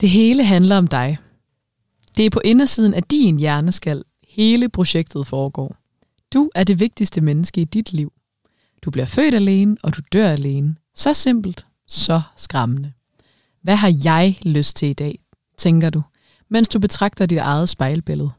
[0.00, 1.18] Det hele handler om dig.
[2.16, 5.76] Det er på indersiden af din hjerneskal, hele projektet foregår.
[6.34, 8.12] Du er det vigtigste menneske i dit liv.
[8.84, 10.76] Du bliver født alene, og du dør alene.
[10.94, 12.92] Så simpelt, så skræmmende.
[13.62, 15.18] Hvad har jeg lyst til i dag,
[15.58, 16.02] tænker du,
[16.50, 18.30] mens du betragter dit eget spejlbillede.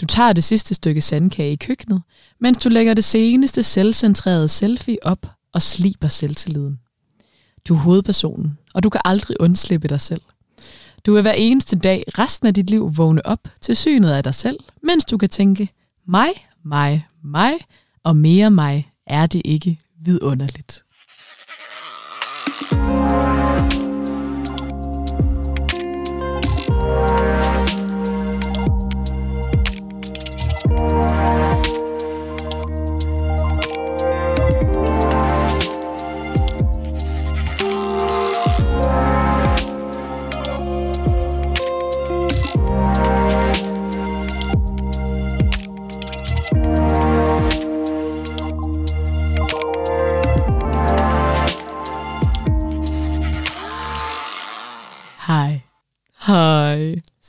[0.00, 2.02] Du tager det sidste stykke sandkage i køkkenet,
[2.40, 6.78] mens du lægger det seneste selvcentrerede selfie op og sliber selvtilliden.
[7.68, 10.22] Du er hovedpersonen, og du kan aldrig undslippe dig selv.
[11.06, 14.34] Du vil hver eneste dag resten af dit liv vågne op til synet af dig
[14.34, 15.68] selv, mens du kan tænke,
[16.06, 16.28] mig,
[16.64, 17.52] mig, mig
[18.04, 20.83] og mere mig er det ikke vidunderligt.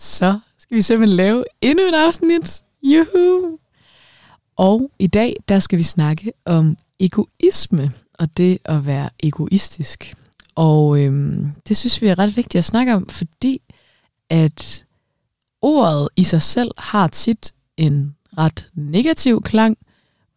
[0.06, 2.64] Så skal vi simpelthen lave endnu et afsnit.
[2.84, 3.58] Juhu!
[4.56, 10.16] Og i dag, der skal vi snakke om egoisme og det at være egoistisk.
[10.56, 13.62] Og øhm, det synes vi er ret vigtigt at snakke om, fordi
[14.30, 14.86] at
[15.62, 19.78] ordet i sig selv har tit en ret negativ klang,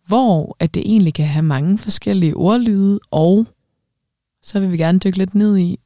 [0.07, 3.47] hvor at det egentlig kan have mange forskellige ordlyde, og
[4.43, 5.79] så vil vi gerne dykke lidt ned i,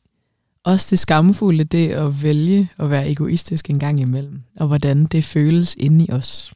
[0.65, 5.25] også det skamfulde, det at vælge at være egoistisk en gang imellem, og hvordan det
[5.25, 6.53] føles inde i os.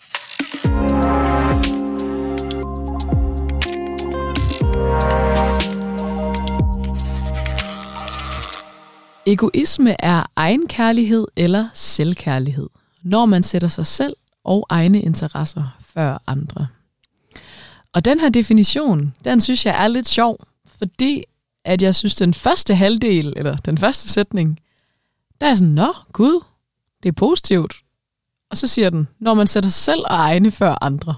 [9.26, 12.68] Egoisme er egenkærlighed eller selvkærlighed,
[13.02, 16.66] når man sætter sig selv og egne interesser før andre.
[17.92, 20.44] Og den her definition, den synes jeg er lidt sjov,
[20.78, 21.24] fordi
[21.66, 24.60] at jeg synes, den første halvdel, eller den første sætning,
[25.40, 26.44] der er sådan, nå, gud,
[27.02, 27.74] det er positivt.
[28.50, 31.14] Og så siger den, når man sætter sig selv og egne før andre,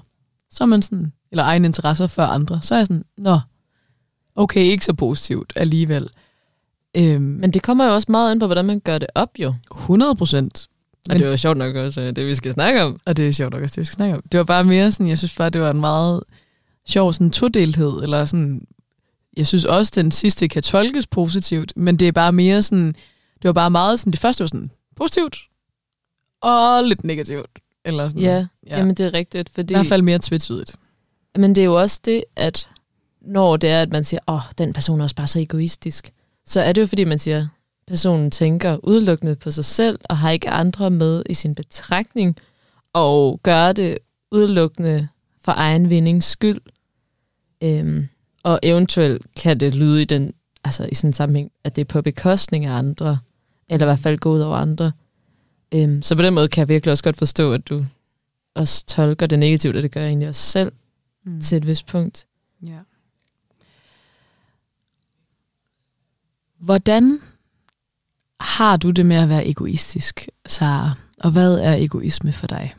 [0.50, 3.40] så er man sådan, eller egne interesser før andre, så er jeg sådan, nå,
[4.36, 6.08] okay, ikke så positivt alligevel.
[6.96, 9.54] Øhm, Men det kommer jo også meget ind på, hvordan man gør det op, jo.
[9.74, 10.68] 100 procent.
[11.10, 13.00] Og det var sjovt nok også øh, det, vi skal snakke om.
[13.06, 14.22] Og det er sjovt nok også det, vi skal snakke om.
[14.32, 16.22] Det var bare mere sådan, jeg synes bare, det var en meget
[16.86, 18.66] sjov sådan todelthed, eller sådan,
[19.38, 22.86] jeg synes også, den sidste kan tolkes positivt, men det er bare mere sådan,
[23.42, 25.36] det var bare meget sådan, det første var sådan positivt,
[26.40, 27.58] og lidt negativt.
[27.84, 28.22] Eller sådan.
[28.22, 28.46] Ja, ja.
[28.66, 28.78] ja.
[28.78, 29.50] jamen det er rigtigt.
[29.54, 30.76] Fordi, I hvert fald mere tvetydigt.
[31.36, 32.70] Men det er jo også det, at
[33.20, 36.12] når det er, at man siger, åh, oh, den person er også bare så egoistisk,
[36.46, 37.48] så er det jo fordi, man siger,
[37.86, 42.36] personen tænker udelukkende på sig selv, og har ikke andre med i sin betragtning,
[42.92, 43.98] og gør det
[44.32, 45.08] udelukkende
[45.40, 46.60] for egen vindings skyld.
[47.62, 48.08] Øhm,
[48.48, 50.32] og eventuelt kan det lyde i den,
[50.64, 53.18] altså i sådan en sammenhæng, at det er på bekostning af andre,
[53.68, 54.92] eller i hvert fald gå ud over andre.
[55.74, 57.84] Øhm, så på den måde kan jeg virkelig også godt forstå, at du
[58.54, 60.72] også tolker det negativt, og det gør jeg egentlig også selv
[61.24, 61.40] mm.
[61.40, 62.26] til et vist punkt.
[62.62, 62.78] Ja.
[66.58, 67.20] Hvordan
[68.40, 70.92] har du det med at være egoistisk, Sara?
[71.18, 72.74] Og hvad er egoisme for dig?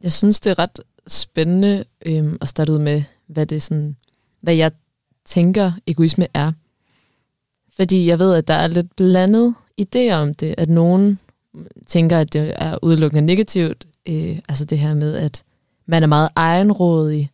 [0.00, 3.96] Jeg synes, det er ret spændende øhm, at starte ud med, hvad det er sådan,
[4.42, 4.72] hvad jeg
[5.24, 6.52] tænker egoisme er.
[7.76, 11.18] Fordi jeg ved, at der er lidt blandet idéer om det, at nogen
[11.86, 13.86] tænker, at det er udelukkende negativt.
[14.08, 15.44] Øh, altså det her med, at
[15.86, 17.30] man er meget egenrådig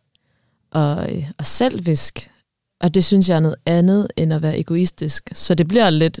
[0.71, 2.31] og, øh, og selvisk.
[2.79, 5.29] Og det synes jeg er noget andet end at være egoistisk.
[5.33, 6.19] Så det bliver lidt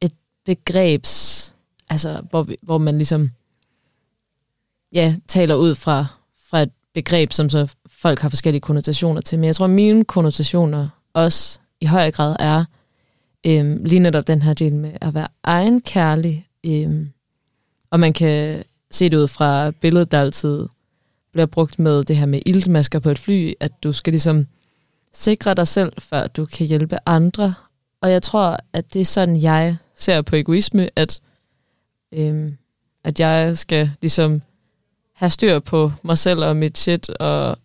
[0.00, 0.12] et
[0.44, 1.54] begrebs,
[1.88, 3.30] altså hvor, vi- hvor man ligesom
[4.92, 6.06] ja, taler ud fra,
[6.98, 9.38] begreb, som så folk har forskellige konnotationer til.
[9.38, 12.64] Men jeg tror, at mine konnotationer også i høj grad er
[13.46, 16.48] øhm, lige netop den her del med at være egenkærlig.
[16.66, 17.10] Øhm,
[17.90, 20.66] og man kan se det ud fra billedet, der altid
[21.32, 24.46] bliver brugt med det her med iltmasker på et fly, at du skal ligesom
[25.12, 27.54] sikre dig selv, før du kan hjælpe andre.
[28.02, 31.20] Og jeg tror, at det er sådan, jeg ser på egoisme, at,
[32.12, 32.56] øhm,
[33.04, 34.42] at jeg skal ligesom
[35.18, 37.58] have styr på mig selv og mit shit, og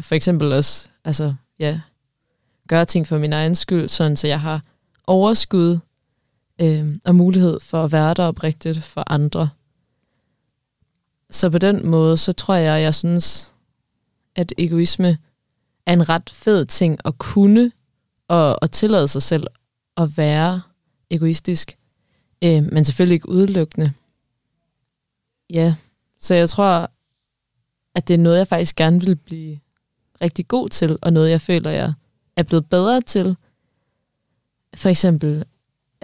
[0.00, 1.80] for eksempel også, altså, ja,
[2.68, 4.62] gøre ting for min egen skyld, sådan så jeg har
[5.06, 5.78] overskud
[6.60, 9.50] øh, og mulighed for at være der oprigtigt for andre.
[11.30, 13.52] Så på den måde, så tror jeg, jeg synes,
[14.36, 15.18] at egoisme
[15.86, 17.72] er en ret fed ting at kunne
[18.28, 19.46] og, og tillade sig selv
[19.96, 20.62] at være
[21.10, 21.78] egoistisk.
[22.44, 23.92] Øh, men selvfølgelig ikke udelukkende.
[25.50, 25.74] Ja,
[26.20, 26.90] så jeg tror,
[27.96, 29.58] at det er noget, jeg faktisk gerne vil blive
[30.22, 31.92] rigtig god til, og noget, jeg føler, jeg
[32.36, 33.36] er blevet bedre til.
[34.74, 35.44] For eksempel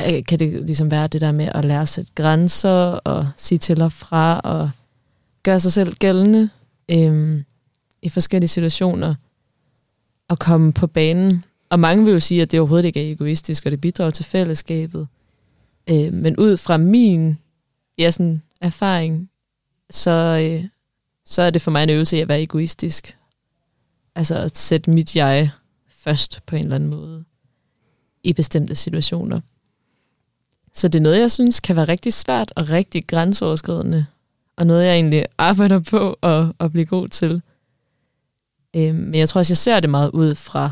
[0.00, 3.58] øh, kan det ligesom være det der med at lære at sætte grænser, og sige
[3.58, 4.70] til og fra, og
[5.42, 6.50] gøre sig selv gældende
[6.88, 7.44] øhm,
[8.02, 9.14] i forskellige situationer,
[10.28, 11.44] og komme på banen.
[11.70, 14.24] Og mange vil jo sige, at det overhovedet ikke er egoistisk, og det bidrager til
[14.24, 15.08] fællesskabet.
[15.90, 17.38] Øh, men ud fra min
[17.98, 19.30] ja, sådan, erfaring,
[19.90, 20.10] så,
[20.50, 20.68] øh,
[21.24, 23.18] så er det for mig en øvelse at være egoistisk.
[24.14, 25.50] Altså at sætte mit jeg
[25.88, 27.24] først på en eller anden måde
[28.22, 29.40] i bestemte situationer.
[30.72, 34.06] Så det er noget, jeg synes kan være rigtig svært og rigtig grænseoverskridende,
[34.56, 37.42] og noget, jeg egentlig arbejder på at, at blive god til.
[38.76, 40.70] Øhm, men jeg tror også, jeg ser det meget ud fra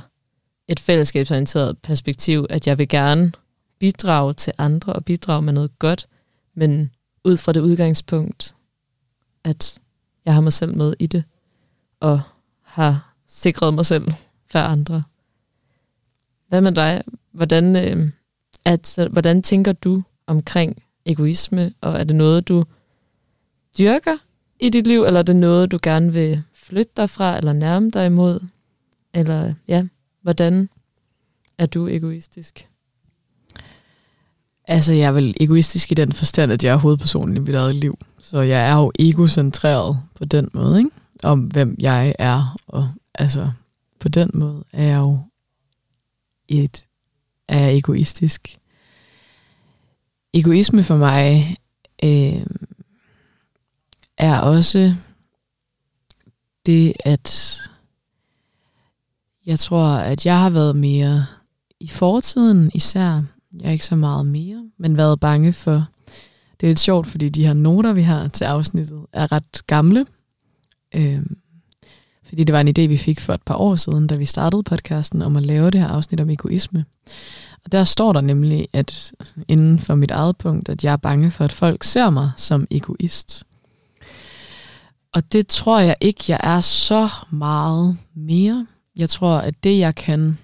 [0.69, 3.33] et fællesskabsorienteret perspektiv, at jeg vil gerne
[3.79, 6.07] bidrage til andre og bidrage med noget godt,
[6.55, 6.91] men
[7.25, 8.55] ud fra det udgangspunkt,
[9.45, 9.81] at
[10.25, 11.25] jeg har mig selv med i det,
[12.01, 12.21] og
[12.63, 14.09] har sikret mig selv
[14.47, 15.03] for andre.
[16.49, 17.03] Hvad med dig?
[17.33, 18.11] Hvordan, øh,
[18.65, 22.65] at, hvordan tænker du omkring egoisme, og er det noget, du
[23.79, 24.17] dyrker
[24.61, 27.91] i dit liv, eller er det noget, du gerne vil flytte dig fra, eller nærme
[27.91, 28.41] dig imod?
[29.15, 29.87] Eller ja,
[30.23, 30.69] hvordan
[31.59, 32.69] er du egoistisk?
[34.65, 37.75] Altså, jeg er vel egoistisk i den forstand, at jeg er hovedpersonen i mit eget
[37.75, 37.99] liv.
[38.21, 40.91] Så jeg er jo egocentreret på den måde, ikke?
[41.23, 42.57] Om hvem jeg er.
[42.67, 43.51] Og altså,
[43.99, 45.19] på den måde er jeg jo
[46.49, 46.87] et,
[47.49, 48.59] er jeg egoistisk.
[50.35, 51.57] Egoisme for mig
[52.05, 52.47] øh,
[54.19, 54.95] er også
[56.67, 57.61] det, at
[59.47, 61.27] jeg tror, at jeg har været mere
[61.81, 63.23] i fortiden især.
[63.59, 65.87] Jeg er ikke så meget mere, men været bange for...
[66.61, 70.07] Det er lidt sjovt, fordi de her noter, vi har til afsnittet, er ret gamle.
[70.95, 71.23] Øh,
[72.25, 74.63] fordi det var en idé, vi fik for et par år siden, da vi startede
[74.63, 76.85] podcasten, om at lave det her afsnit om egoisme.
[77.65, 79.13] Og der står der nemlig, at
[79.49, 82.67] inden for mit eget punkt, at jeg er bange for, at folk ser mig som
[82.71, 83.45] egoist.
[85.15, 88.67] Og det tror jeg ikke, jeg er så meget mere.
[88.97, 90.39] Jeg tror, at det, jeg kan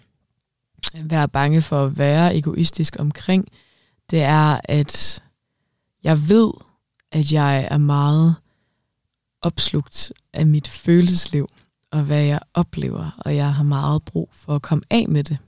[0.94, 3.48] være bange for at være egoistisk omkring,
[4.10, 5.22] det er, at
[6.04, 6.52] jeg ved,
[7.12, 8.36] at jeg er meget
[9.42, 11.48] opslugt af mit følelsesliv
[11.90, 15.38] og hvad jeg oplever, og jeg har meget brug for at komme af med det.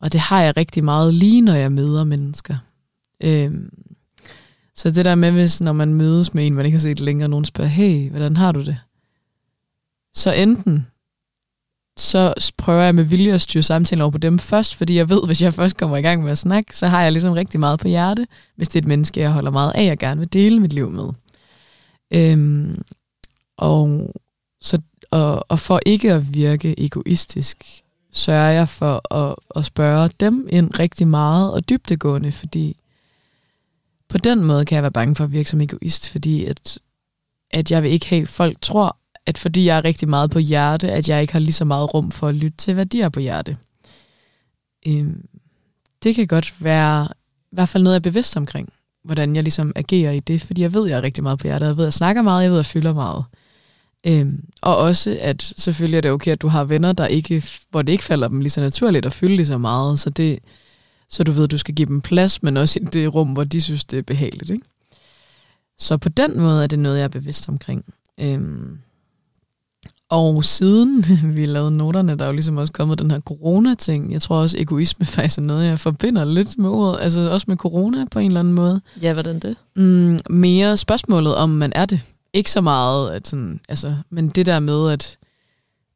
[0.00, 2.56] Og det har jeg rigtig meget lige, når jeg møder mennesker.
[3.20, 3.70] Øhm,
[4.74, 7.26] så det der med, hvis når man mødes med en, man ikke har set længere,
[7.26, 8.78] og nogen spørger, hey, hvordan har du det?
[10.14, 10.86] Så enten,
[11.96, 15.26] så prøver jeg med vilje at styre samtalen over på dem først, fordi jeg ved,
[15.26, 17.80] hvis jeg først kommer i gang med at snakke, så har jeg ligesom rigtig meget
[17.80, 20.60] på hjerte, hvis det er et menneske, jeg holder meget af, og gerne vil dele
[20.60, 21.08] mit liv med.
[22.14, 22.82] Øhm,
[23.56, 24.10] og,
[24.60, 24.80] så,
[25.10, 30.78] og, og for ikke at virke egoistisk, sørger jeg for at, at spørge dem ind
[30.78, 32.76] rigtig meget og dybtegående, fordi
[34.08, 36.78] på den måde kan jeg være bange for at virke som egoist, fordi at,
[37.50, 40.92] at jeg vil ikke have, folk tror, at fordi jeg er rigtig meget på hjerte,
[40.92, 43.08] at jeg ikke har lige så meget rum for at lytte til, hvad de har
[43.08, 43.56] på hjerte.
[44.86, 45.28] Øhm,
[46.02, 47.08] det kan godt være
[47.52, 48.72] i hvert fald noget, jeg er bevidst omkring,
[49.04, 51.66] hvordan jeg ligesom agerer i det, fordi jeg ved, jeg er rigtig meget på hjerte,
[51.66, 53.24] jeg ved, at jeg snakker meget, jeg ved, at jeg fylder meget.
[54.06, 57.82] Øhm, og også, at selvfølgelig er det okay, at du har venner, der ikke, hvor
[57.82, 60.38] det ikke falder dem lige så naturligt at fylde lige så meget, så det,
[61.08, 63.44] så du ved, at du skal give dem plads, men også i det rum, hvor
[63.44, 64.50] de synes, det er behageligt.
[64.50, 64.64] Ikke?
[65.78, 67.94] Så på den måde er det noget, jeg er bevidst omkring.
[68.20, 68.78] Øhm,
[70.12, 71.04] og siden
[71.36, 74.12] vi lavede noterne, der er jo ligesom også kommet den her corona-ting.
[74.12, 77.02] Jeg tror også, egoisme faktisk er noget, jeg forbinder lidt med ordet.
[77.02, 78.80] Altså også med corona på en eller anden måde.
[79.02, 79.56] Ja, hvordan det?
[79.76, 82.00] Mm, mere spørgsmålet om, man er det.
[82.32, 85.18] Ikke så meget, at sådan, altså, men det der med, at,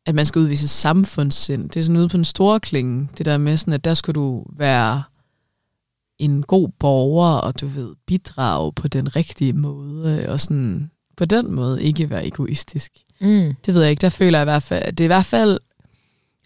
[0.06, 3.08] at man skal udvise samfundssind, det er sådan ude på en store klinge.
[3.18, 5.02] Det der med sådan, at der skal du være
[6.18, 11.52] en god borger, og du ved, bidrage på den rigtige måde, og sådan på den
[11.52, 12.92] måde ikke være egoistisk.
[13.20, 13.54] Mm.
[13.66, 15.58] Det ved jeg ikke, der føler jeg i hvert fald, det er i hvert fald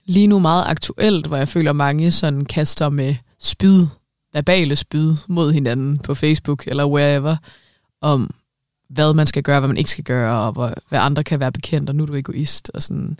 [0.04, 3.86] lige nu meget aktuelt, hvor jeg føler mange sådan kaster med spyd,
[4.32, 7.36] verbale spyd mod hinanden på Facebook eller wherever,
[8.00, 8.34] om
[8.88, 11.52] hvad man skal gøre, hvad man ikke skal gøre, og hvor, hvad andre kan være
[11.52, 12.70] bekendt, og nu er du egoist.
[12.74, 13.18] Og sådan.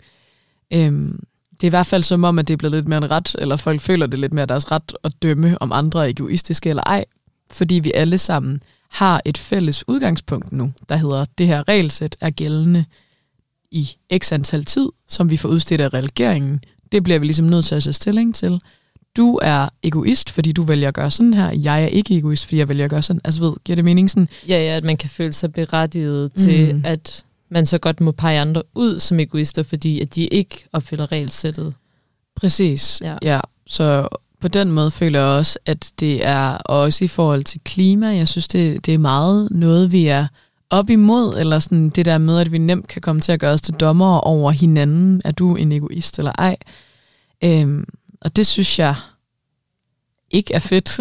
[0.73, 1.19] Øhm,
[1.51, 3.35] det er i hvert fald som om, at det er blevet lidt mere en ret,
[3.39, 6.83] eller folk føler det lidt mere deres ret at dømme, om andre er egoistiske eller
[6.83, 7.05] ej,
[7.51, 12.29] fordi vi alle sammen har et fælles udgangspunkt nu, der hedder, det her regelsæt er
[12.29, 12.85] gældende
[13.71, 16.61] i x antal tid, som vi får udstedt af regeringen.
[16.91, 18.59] Det bliver vi ligesom nødt til at tage stilling til.
[19.17, 22.57] du er egoist, fordi du vælger at gøre sådan her, jeg er ikke egoist, fordi
[22.57, 23.21] jeg vælger at gøre sådan.
[23.23, 24.29] Altså ved, giver det mening sådan?
[24.47, 26.81] Ja, ja, at man kan føle sig berettiget til, Mm.
[26.85, 31.11] at man så godt må pege andre ud som egoister, fordi at de ikke opfylder
[31.11, 31.73] regelsættet.
[32.35, 33.17] Præcis, Ja.
[33.21, 33.39] ja.
[33.67, 34.07] Så
[34.41, 38.27] på den måde føler jeg også, at det er også i forhold til klima, jeg
[38.27, 40.27] synes, det, det er meget noget, vi er
[40.71, 43.53] op imod, eller sådan det der med, at vi nemt kan komme til at gøre
[43.53, 45.21] os til dommer over hinanden.
[45.25, 46.57] Er du en egoist eller ej?
[47.43, 47.85] Øhm,
[48.21, 48.95] og det synes jeg
[50.31, 50.99] ikke er fedt.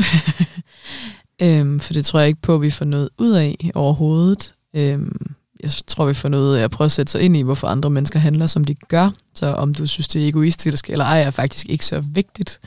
[1.43, 4.55] øhm, for det tror jeg ikke på, at vi får noget ud af overhovedet.
[4.75, 7.69] Øhm, jeg tror, vi får noget af at prøve at sætte sig ind i, hvorfor
[7.69, 9.11] andre mennesker handler, som de gør.
[9.35, 12.61] Så om du synes, det er egoistisk eller ej, er faktisk ikke så vigtigt.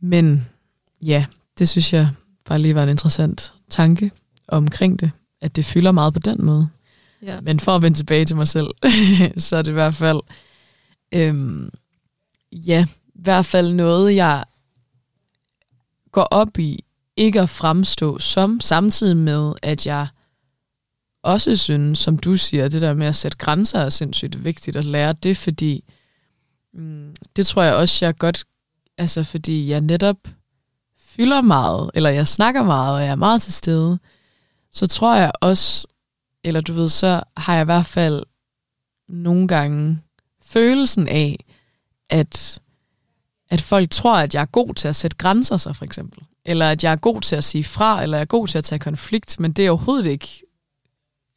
[0.00, 0.48] Men
[1.02, 1.26] ja,
[1.58, 2.08] det synes jeg
[2.44, 4.10] bare lige var en interessant tanke
[4.48, 6.68] omkring det, at det fylder meget på den måde.
[7.22, 7.40] Ja.
[7.40, 8.70] Men for at vende tilbage til mig selv,
[9.38, 10.20] så er det i hvert fald,
[11.12, 11.70] øhm,
[12.52, 14.44] ja, i hvert fald noget, jeg
[16.12, 16.84] går op i,
[17.16, 20.06] ikke at fremstå som, samtidig med, at jeg
[21.22, 24.84] også synes, som du siger, det der med at sætte grænser er sindssygt vigtigt at
[24.84, 25.84] lære det, fordi
[26.74, 28.44] mm, det tror jeg også, jeg godt,
[28.98, 30.16] altså fordi jeg netop
[30.98, 33.98] fylder meget, eller jeg snakker meget, og jeg er meget til stede,
[34.72, 35.86] så tror jeg også,
[36.44, 38.22] eller du ved, så har jeg i hvert fald
[39.08, 40.02] nogle gange
[40.42, 41.44] følelsen af,
[42.10, 42.60] at,
[43.50, 46.22] at folk tror, at jeg er god til at sætte grænser så for eksempel.
[46.44, 48.64] Eller at jeg er god til at sige fra, eller jeg er god til at
[48.64, 50.42] tage konflikt, men det er overhovedet ikke,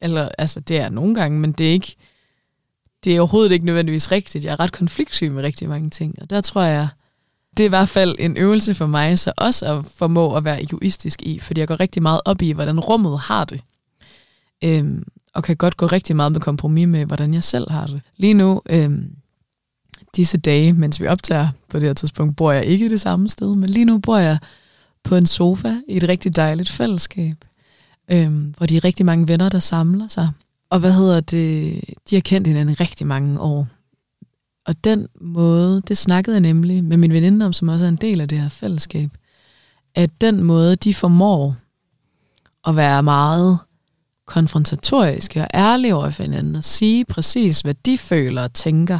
[0.00, 1.96] eller altså det er nogle gange, men det er ikke,
[3.04, 4.44] det er overhovedet ikke nødvendigvis rigtigt.
[4.44, 6.88] Jeg er ret konfliktsyg med rigtig mange ting, og der tror jeg,
[7.56, 10.62] det er i hvert fald en øvelse for mig, så også at formå at være
[10.62, 13.60] egoistisk i, fordi jeg går rigtig meget op i, hvordan rummet har det.
[14.64, 18.00] Øhm, og kan godt gå rigtig meget med kompromis med, hvordan jeg selv har det.
[18.16, 19.10] Lige nu, øhm,
[20.16, 23.54] disse dage, mens vi optager på det her tidspunkt, bor jeg ikke det samme sted,
[23.54, 24.38] men lige nu bor jeg
[25.04, 27.36] på en sofa i et rigtig dejligt fællesskab,
[28.10, 30.30] øhm, hvor de er rigtig mange venner, der samler sig.
[30.70, 31.80] Og hvad hedder det?
[32.10, 33.66] De har kendt hinanden rigtig mange år.
[34.66, 37.96] Og den måde, det snakkede jeg nemlig med min veninde om, som også er en
[37.96, 39.10] del af det her fællesskab,
[39.94, 41.56] at den måde, de formår
[42.66, 43.58] at være meget
[44.26, 48.98] konfrontatoriske og ærlige over for hinanden, og sige præcis, hvad de føler og tænker,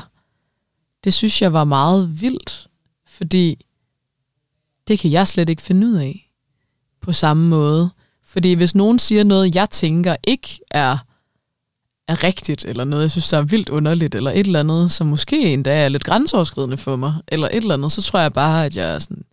[1.05, 2.69] det synes jeg var meget vildt,
[3.07, 3.67] fordi
[4.89, 6.33] det kan jeg slet ikke finde ud af
[7.01, 7.91] på samme måde.
[8.23, 10.99] Fordi hvis nogen siger noget, jeg tænker ikke er,
[12.09, 15.07] er rigtigt, eller noget, jeg synes, der er vildt underligt, eller et eller andet, som
[15.07, 18.67] måske endda er lidt grænseoverskridende for mig, eller et eller andet, så tror jeg bare,
[18.67, 19.25] at jeg er sådan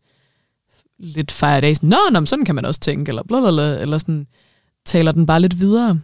[1.00, 3.98] lidt fejret af, sådan, nå, nå, men sådan kan man også tænke, eller blablabla, eller
[3.98, 4.28] sådan,
[4.86, 6.00] taler den bare lidt videre.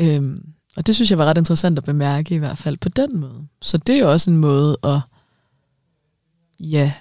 [0.00, 0.44] Øhm,
[0.76, 3.46] og det synes jeg var ret interessant at bemærke, i hvert fald på den måde.
[3.62, 5.00] Så det er jo også en måde at,
[6.60, 6.92] ja,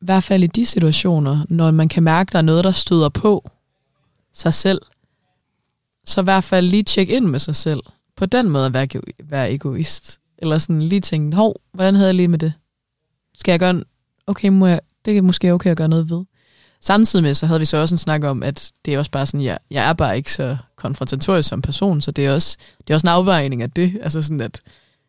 [0.00, 3.08] i hvert fald i de situationer, når man kan mærke, der er noget, der støder
[3.08, 3.50] på
[4.32, 4.80] sig selv,
[6.06, 7.80] så i hvert fald lige tjekke ind med sig selv.
[8.16, 8.88] På den måde at være,
[9.24, 10.18] være egoist.
[10.38, 12.52] Eller sådan lige tænke, hov, hvordan havde jeg lige med det?
[13.38, 13.84] Skal jeg gøre en,
[14.26, 16.24] okay, må jeg, det er måske okay at gøre noget ved.
[16.80, 19.26] Samtidig med, så havde vi så også en snak om, at det er også bare
[19.26, 22.90] sådan, jeg, jeg er bare ikke så konfrontatorisk som person, så det er også, det
[22.90, 23.98] er også en afvejning af det.
[24.02, 24.60] Altså sådan, at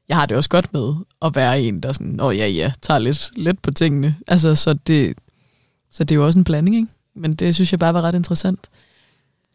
[0.09, 2.99] jeg har det også godt med at være en, der sådan, åh ja, ja, tager
[2.99, 4.15] lidt, lidt på tingene.
[4.27, 5.17] Altså, så det,
[5.91, 6.87] så det er jo også en blanding, ikke?
[7.15, 8.59] Men det synes jeg bare var ret interessant.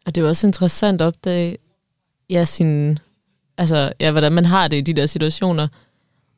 [0.05, 1.57] Og det er jo også interessant at opdage,
[2.29, 2.99] ja, sin,
[3.57, 5.67] altså, ja, hvordan man har det i de der situationer.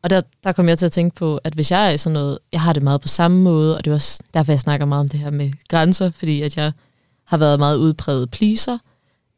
[0.03, 2.13] Og der, der kom jeg til at tænke på, at hvis jeg er i sådan
[2.13, 4.85] noget, jeg har det meget på samme måde, og det er også derfor, jeg snakker
[4.85, 6.71] meget om det her med grænser, fordi at jeg
[7.25, 8.77] har været meget udpræget pleaser,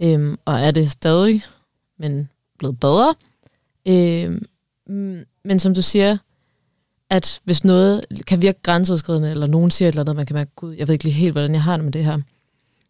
[0.01, 1.43] øhm, og er det stadig,
[2.00, 2.29] men
[2.60, 3.15] blevet bedre.
[3.88, 4.46] Øhm,
[5.43, 6.17] men som du siger,
[7.10, 10.51] at hvis noget kan virke grænseoverskridende, eller nogen siger et eller andet, man kan mærke,
[10.55, 12.19] gud, jeg ved ikke lige helt, hvordan jeg har det med det her.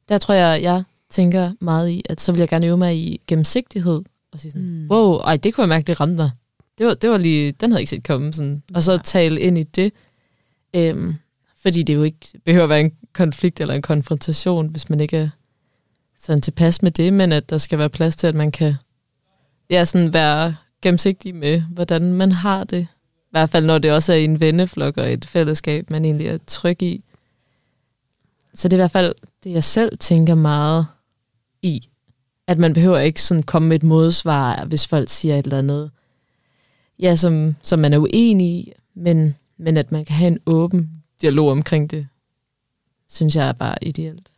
[0.09, 3.21] Der tror jeg, jeg tænker meget i, at så vil jeg gerne øve mig i
[3.27, 4.87] gennemsigtighed, og sige sådan, Mm.
[4.91, 6.31] wow, ej, det kunne jeg mærke, det ramte mig.
[6.77, 8.33] Det var, det var lige, den havde jeg ikke set komme.
[8.33, 8.63] Sådan.
[8.73, 9.03] Og så Nej.
[9.03, 9.93] tale ind i det.
[10.73, 11.15] Øhm,
[11.61, 15.17] fordi det jo ikke behøver at være en konflikt eller en konfrontation, hvis man ikke
[15.17, 15.29] er
[16.19, 18.73] sådan tilpas med det, men at der skal være plads til, at man kan
[19.69, 22.87] ja, sådan være gennemsigtig med, hvordan man har det.
[23.15, 26.27] I hvert fald, når det også er i en venneflok og et fællesskab, man egentlig
[26.27, 27.03] er tryg i.
[28.53, 30.87] Så det er i hvert fald det, jeg selv tænker meget
[31.67, 31.89] i.
[32.47, 35.91] At man behøver ikke sådan komme med et modsvar, hvis folk siger et eller andet,
[36.99, 40.89] ja, som, som man er uenig i, men, men at man kan have en åben
[41.21, 42.07] dialog omkring det,
[43.09, 44.31] synes jeg er bare ideelt.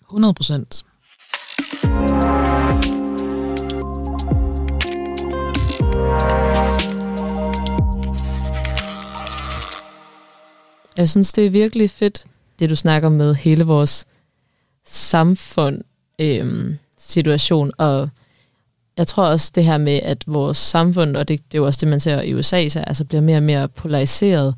[0.00, 0.84] 100 procent.
[10.96, 12.26] Jeg synes, det er virkelig fedt,
[12.58, 14.06] det du snakker med hele vores
[14.84, 15.82] samfund
[16.20, 18.08] øh, situation, og
[18.96, 21.78] jeg tror også det her med, at vores samfund, og det, det er jo også
[21.80, 24.54] det, man ser i USA, så altså bliver mere og mere polariseret,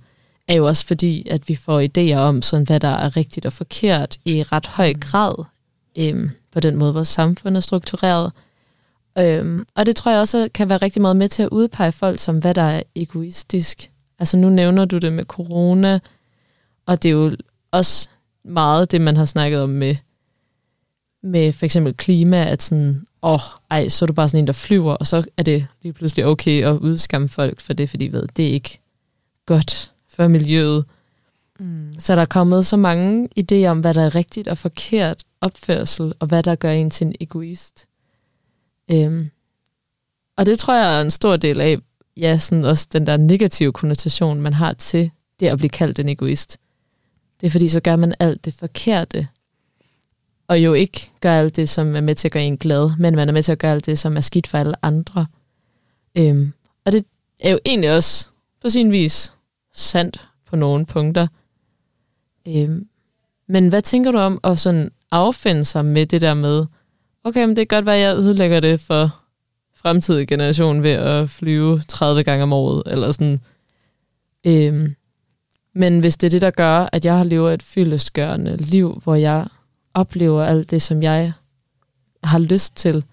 [0.49, 3.53] er jo også fordi, at vi får idéer om, sådan, hvad der er rigtigt og
[3.53, 5.45] forkert i ret høj grad
[5.99, 8.33] øh, på den måde, vores samfund er struktureret.
[9.19, 12.19] Øhm, og det tror jeg også kan være rigtig meget med til at udpege folk
[12.19, 13.91] som, hvad der er egoistisk.
[14.19, 15.99] Altså nu nævner du det med corona,
[16.87, 17.37] og det er jo
[17.71, 18.09] også
[18.45, 19.97] meget det, man har snakket om med,
[21.23, 24.47] med for eksempel klima, at sådan, åh, oh, ej, så er du bare sådan en,
[24.47, 28.09] der flyver, og så er det lige pludselig okay at udskamme folk for det, fordi
[28.09, 28.81] ved, det er ikke
[29.47, 30.85] godt for miljøet.
[31.61, 31.95] Mm.
[31.99, 36.15] Så der er kommet så mange idéer om, hvad der er rigtigt og forkert opførsel,
[36.21, 37.87] og hvad der gør en til en egoist.
[38.91, 39.31] Øhm.
[40.37, 41.79] Og det tror jeg er en stor del af,
[42.17, 45.11] ja, sådan også den der negative konnotation, man har til
[45.41, 46.59] det at blive kaldt en egoist.
[47.41, 49.29] Det er fordi, så gør man alt det forkerte,
[50.53, 53.17] og jo ikke gør alt det, som er med til at gøre en glad, men
[53.17, 55.27] man er med til at gøre alt det, som er skidt for alle andre.
[56.19, 56.53] Øhm.
[56.87, 57.05] Og det
[57.41, 58.27] er jo egentlig også
[58.63, 59.33] på sin vis
[59.75, 61.27] sandt på nogle punkter.
[62.49, 62.87] Øhm.
[63.49, 66.67] Men hvad tænker du om at sådan affinde sig med det der med,
[67.25, 69.21] okay, men det kan godt være, at jeg ødelægger det for
[69.75, 73.41] fremtidige generation ved at flyve 30 gange om året, eller sådan.
[74.47, 74.95] Øhm,
[75.75, 79.15] men hvis det er det, der gør, at jeg har levet et fyldestgørende liv, hvor
[79.15, 79.47] jeg
[79.95, 81.33] oplever alt det, som jeg
[82.25, 83.05] har lyst til,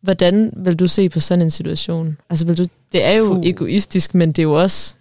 [0.00, 2.16] hvordan vil du se på sådan en situation?
[2.30, 3.40] Altså, vil du, det er jo Fuh.
[3.44, 4.94] egoistisk, men det er jo også...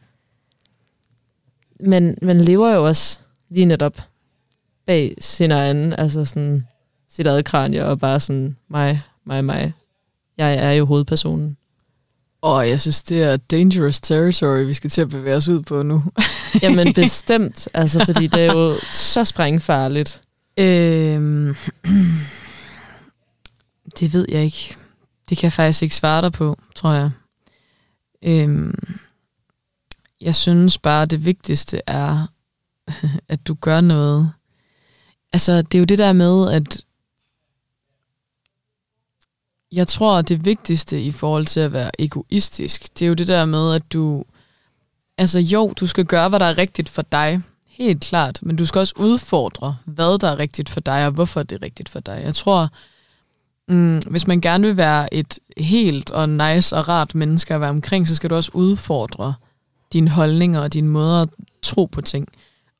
[1.79, 3.19] Men man lever jo også
[3.49, 3.97] lige netop
[4.85, 6.67] bag sin egen, altså sådan
[7.09, 9.73] sit eget kranie, og bare sådan mig, mig, mig.
[10.37, 11.57] Jeg er jo hovedpersonen.
[12.41, 15.83] Og jeg synes, det er dangerous territory, vi skal til at bevæge os ud på
[15.83, 16.03] nu.
[16.61, 20.21] Jamen bestemt, altså, fordi det er jo så sprængfarligt.
[20.57, 21.55] Øhm,
[23.99, 24.75] det ved jeg ikke.
[25.29, 27.11] Det kan jeg faktisk ikke svare dig på, tror jeg.
[28.21, 28.97] Øhm,
[30.21, 32.27] jeg synes bare, det vigtigste er,
[33.33, 34.31] at du gør noget.
[35.33, 36.85] Altså, det er jo det der med, at
[39.71, 43.45] jeg tror, det vigtigste i forhold til at være egoistisk, det er jo det der
[43.45, 44.23] med, at du...
[45.17, 47.41] Altså jo, du skal gøre, hvad der er rigtigt for dig.
[47.73, 48.39] Helt klart.
[48.41, 51.65] Men du skal også udfordre, hvad der er rigtigt for dig, og hvorfor det er
[51.65, 52.21] rigtigt for dig.
[52.23, 52.69] Jeg tror,
[53.67, 57.69] mm, hvis man gerne vil være et helt og nice og rart menneske at være
[57.69, 59.33] omkring, så skal du også udfordre
[59.93, 61.29] dine holdninger og din måde at
[61.61, 62.27] tro på ting.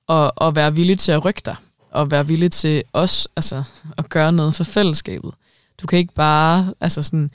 [0.07, 1.55] Og, og være villig til at rykke dig.
[1.91, 3.63] Og være villig til også altså,
[3.97, 5.31] at gøre noget for fællesskabet.
[5.81, 7.31] Du kan ikke bare altså sådan,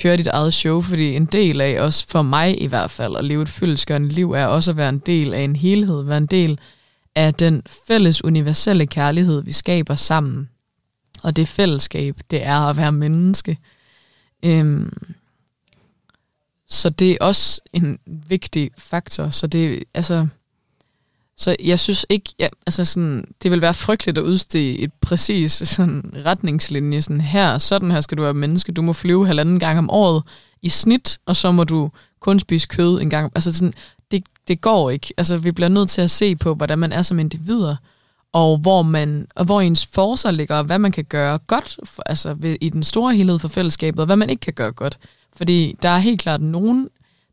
[0.00, 3.24] køre dit eget show, fordi en del af, også for mig i hvert fald, at
[3.24, 6.26] leve et fyldesgørende liv, er også at være en del af en helhed, være en
[6.26, 6.58] del
[7.18, 10.48] af den fælles universelle kærlighed, vi skaber sammen.
[11.22, 13.58] Og det fællesskab, det er at være menneske.
[14.44, 15.14] Øhm,
[16.68, 19.30] så det er også en vigtig faktor.
[19.30, 20.26] Så det, altså,
[21.36, 25.52] så jeg synes ikke, ja, altså sådan, det vil være frygteligt at udstede et præcis
[25.52, 27.02] sådan retningslinje.
[27.02, 28.72] Sådan her, sådan her skal du være menneske.
[28.72, 30.22] Du må flyve halvanden gang om året
[30.62, 33.32] i snit, og så må du kun spise kød en gang.
[33.34, 33.74] Altså sådan,
[34.48, 35.14] det, går ikke.
[35.16, 37.76] Altså vi bliver nødt til at se på, hvordan man er som individer,
[38.32, 42.02] og hvor, man, og hvor ens forser ligger, og hvad man kan gøre godt for,
[42.06, 44.98] altså ved, i den store helhed for fællesskabet, og hvad man ikke kan gøre godt.
[45.36, 46.88] Fordi der er helt klart nogle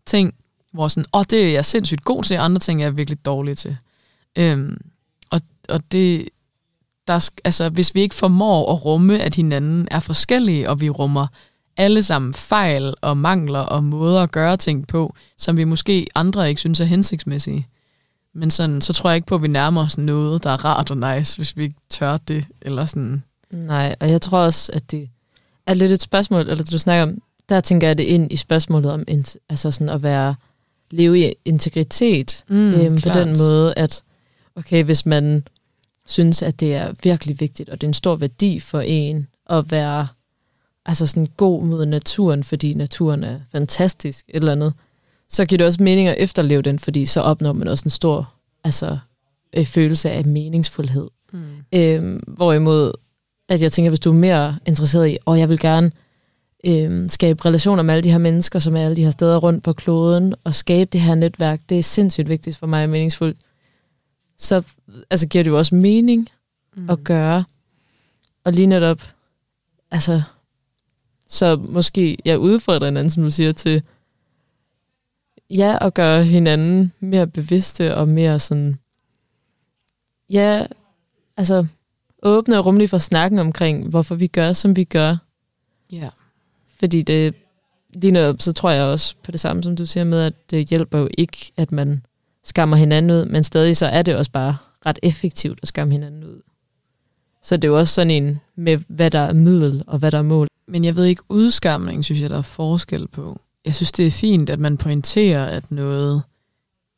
[0.06, 0.34] ting,
[0.72, 3.26] hvor sådan, åh, oh, det er jeg sindssygt god til, andre ting er jeg virkelig
[3.26, 3.78] dårlig til.
[4.38, 4.78] Øhm,
[5.30, 6.30] og, og det,
[7.08, 11.28] der, altså, hvis vi ikke formår at rumme, at hinanden er forskellige, og vi rummer
[11.78, 16.50] alle sammen fejl og mangler og måder at gøre ting på, som vi måske andre
[16.50, 17.68] ikke synes er hensigtsmæssige.
[18.34, 20.92] Men sådan, så tror jeg ikke på, at vi nærmer os noget, der er rart
[20.92, 22.46] og nice, hvis vi ikke tør det.
[22.62, 23.24] Eller sådan.
[23.54, 25.10] Nej, og jeg tror også, at det
[25.66, 28.92] er lidt et spørgsmål, eller du snakker om, der tænker jeg det ind i spørgsmålet
[28.92, 29.04] om
[29.50, 30.36] altså sådan at være
[30.92, 34.04] leve i integritet mm, øhm, på den måde, at
[34.56, 35.48] okay, hvis man
[36.06, 39.72] synes, at det er virkelig vigtigt, og det er en stor værdi for en at
[39.72, 40.08] være
[40.86, 44.74] altså sådan god mod naturen, fordi naturen er fantastisk, et eller andet,
[45.30, 48.34] så giver det også mening at efterleve den, fordi så opnår man også en stor
[48.64, 48.98] altså,
[49.58, 51.08] øh, følelse af meningsfuldhed.
[51.34, 51.44] Mm.
[51.74, 52.92] Øhm, hvorimod,
[53.50, 55.92] at jeg tænker, hvis du er mere interesseret i, og jeg vil gerne
[56.66, 59.64] øhm, skabe relationer med alle de her mennesker, som er alle de her steder rundt
[59.64, 63.38] på kloden, og skabe det her netværk, det er sindssygt vigtigt for mig og meningsfuldt
[64.38, 64.64] så
[65.10, 66.30] altså, giver det jo også mening
[66.76, 66.90] mm.
[66.90, 67.44] at gøre.
[68.44, 69.02] Og lige netop,
[69.92, 70.22] altså,
[71.28, 73.84] så måske jeg udfordrer hinanden, som du siger, til
[75.50, 78.80] ja, at gøre hinanden mere bevidste og mere sådan
[80.30, 80.66] ja,
[81.38, 81.66] altså
[82.24, 85.18] åbne og rummelige for snakken omkring, hvorfor vi gør, som vi gør.
[85.92, 86.10] Ja.
[86.80, 87.36] Fordi det,
[87.94, 90.68] lige netop, så tror jeg også på det samme, som du siger med, at det
[90.68, 92.06] hjælper jo ikke, at man
[92.44, 96.24] skammer hinanden ud, men stadig så er det også bare ret effektivt at skamme hinanden
[96.24, 96.42] ud.
[97.46, 100.18] Så det er jo også sådan en med, hvad der er middel og hvad der
[100.18, 100.48] er mål.
[100.68, 103.42] Men jeg ved ikke, udskamning synes jeg, der er forskel på.
[103.66, 106.22] Jeg synes, det er fint, at man pointerer, at noget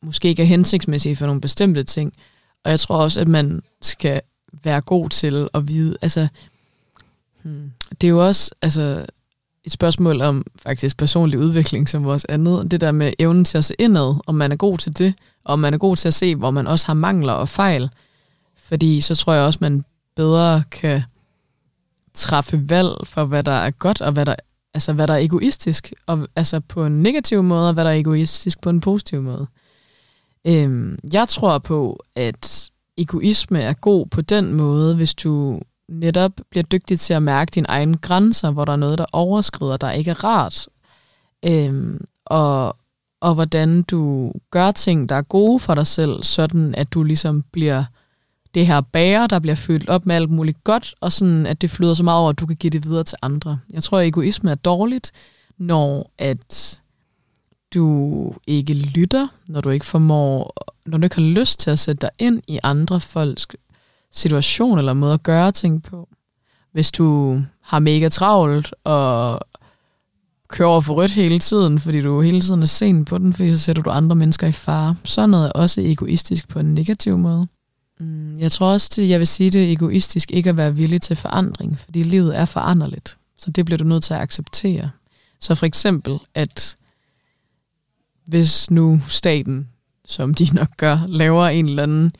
[0.02, 2.12] måske ikke er hensigtsmæssigt for nogle bestemte ting.
[2.64, 4.20] Og jeg tror også, at man skal
[4.64, 6.28] være god til at vide, altså,
[7.42, 9.06] hmm, det er jo også altså,
[9.64, 12.70] et spørgsmål om faktisk personlig udvikling som vores andet.
[12.70, 15.52] Det der med evnen til at se indad, om man er god til det, og
[15.52, 17.90] om man er god til at se, hvor man også har mangler og fejl.
[18.56, 19.84] Fordi så tror jeg også, man
[20.18, 21.02] bedre kan
[22.14, 24.34] træffe valg for, hvad der er godt, og hvad der,
[24.74, 27.94] altså, hvad der er egoistisk, og, altså på en negativ måde, og hvad der er
[27.94, 29.46] egoistisk på en positiv måde.
[30.44, 36.64] Øhm, jeg tror på, at egoisme er god på den måde, hvis du netop bliver
[36.64, 40.10] dygtig til at mærke dine egne grænser, hvor der er noget, der overskrider, der ikke
[40.10, 40.68] er rart.
[41.44, 42.76] Øhm, og,
[43.20, 47.44] og hvordan du gør ting, der er gode for dig selv, sådan at du ligesom
[47.52, 47.84] bliver
[48.54, 51.70] det her bære, der bliver fyldt op med alt muligt godt, og sådan at det
[51.70, 53.58] flyder så meget over, at du kan give det videre til andre.
[53.72, 55.12] Jeg tror, at egoisme er dårligt,
[55.58, 56.80] når at
[57.74, 60.54] du ikke lytter, når du ikke formår,
[60.86, 63.46] når du ikke har lyst til at sætte dig ind i andre folks
[64.10, 66.08] situation eller måde at gøre ting på.
[66.72, 69.40] Hvis du har mega travlt og
[70.48, 73.52] kører over for rødt hele tiden, fordi du hele tiden er sen på den, fordi
[73.52, 74.96] så sætter du andre mennesker i fare.
[75.04, 77.46] Så noget er også egoistisk på en negativ måde.
[78.00, 81.78] Mm, jeg tror også, jeg vil sige, det egoistisk ikke at være villig til forandring,
[81.78, 83.16] fordi livet er foranderligt.
[83.36, 84.90] Så det bliver du nødt til at acceptere.
[85.40, 86.76] Så for eksempel, at
[88.26, 89.68] hvis nu staten,
[90.04, 92.12] som de nok gør, laver en eller anden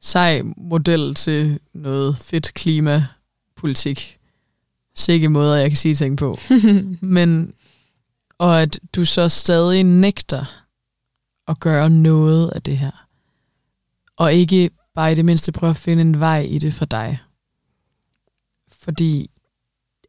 [0.00, 4.18] sej model til noget fedt klimapolitik.
[4.94, 6.38] Sikke måder, jeg kan sige ting på.
[7.16, 7.54] Men,
[8.38, 10.44] og at du så stadig nægter
[11.48, 13.06] at gøre noget af det her.
[14.16, 17.18] Og ikke bare i det mindste prøve at finde en vej i det for dig.
[18.68, 19.30] Fordi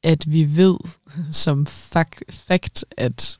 [0.03, 0.77] at vi ved
[1.31, 3.39] som fakt, at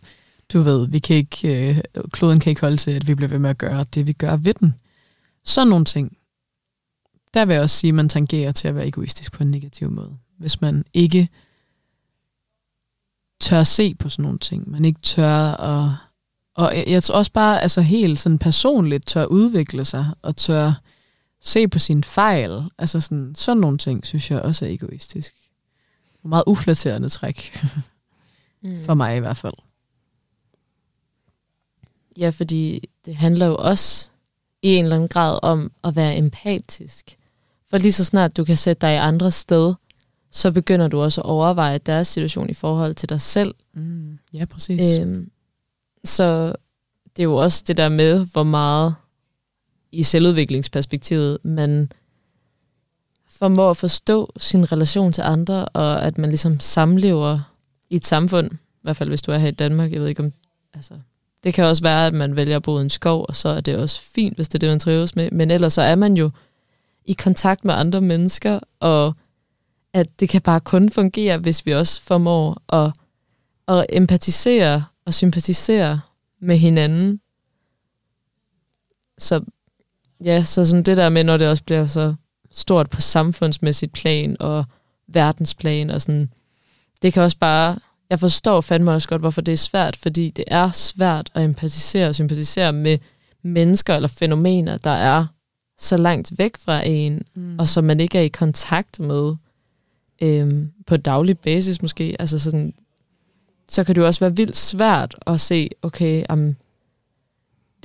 [0.53, 1.81] du ved, vi kan ikke, øh,
[2.11, 4.35] kloden kan ikke holde til, at vi bliver ved med at gøre det, vi gør
[4.35, 4.73] ved den.
[5.43, 6.17] Sådan nogle ting.
[7.33, 9.91] Der vil jeg også sige, at man tangerer til at være egoistisk på en negativ
[9.91, 10.17] måde.
[10.37, 11.29] Hvis man ikke
[13.39, 14.71] tør at se på sådan nogle ting.
[14.71, 15.91] Man ikke tør at...
[16.55, 20.73] Og jeg tror også bare, altså helt sådan personligt tør udvikle sig, og tør
[21.45, 22.63] se på sin fejl.
[22.77, 25.35] Altså sådan, sådan nogle ting, synes jeg også er egoistisk.
[26.23, 27.63] Meget uflatterende træk.
[28.61, 28.83] mm.
[28.85, 29.53] For mig i hvert fald.
[32.17, 34.09] Ja, fordi det handler jo også
[34.61, 37.17] i en eller anden grad om at være empatisk.
[37.69, 39.73] For lige så snart du kan sætte dig i andre sted,
[40.31, 43.55] så begynder du også at overveje deres situation i forhold til dig selv.
[43.73, 44.99] Mm, ja, præcis.
[44.99, 45.31] Øhm,
[46.03, 46.55] så
[47.17, 48.95] det er jo også det der med, hvor meget
[49.95, 51.91] i selvudviklingsperspektivet man
[53.29, 57.39] formår at forstå sin relation til andre, og at man ligesom samlever
[57.89, 60.23] i et samfund, i hvert fald hvis du er her i Danmark, jeg ved ikke
[60.23, 60.33] om,
[60.73, 60.93] altså,
[61.43, 63.61] det kan også være, at man vælger at bo i en skov, og så er
[63.61, 66.17] det også fint, hvis det er det, man trives med, men ellers så er man
[66.17, 66.31] jo
[67.05, 69.15] i kontakt med andre mennesker, og
[69.93, 72.93] at det kan bare kun fungere, hvis vi også formår at,
[73.67, 76.01] at empatisere og sympatisere
[76.41, 77.21] med hinanden.
[79.17, 79.41] Så
[80.23, 82.15] ja, så sådan det der med, når det også bliver så
[82.51, 84.65] stort på samfundsmæssigt plan og
[85.07, 86.29] verdensplan og sådan,
[87.01, 87.77] det kan også bare,
[88.09, 92.07] jeg forstår fandme også godt, hvorfor det er svært, fordi det er svært at empatisere
[92.07, 92.97] og sympatisere med
[93.43, 95.25] mennesker eller fænomener, der er
[95.77, 97.59] så langt væk fra en, mm.
[97.59, 99.35] og som man ikke er i kontakt med
[100.21, 102.15] øhm, på daglig basis måske.
[102.19, 102.73] Altså sådan,
[103.69, 106.55] så kan det jo også være vildt svært at se, okay, um,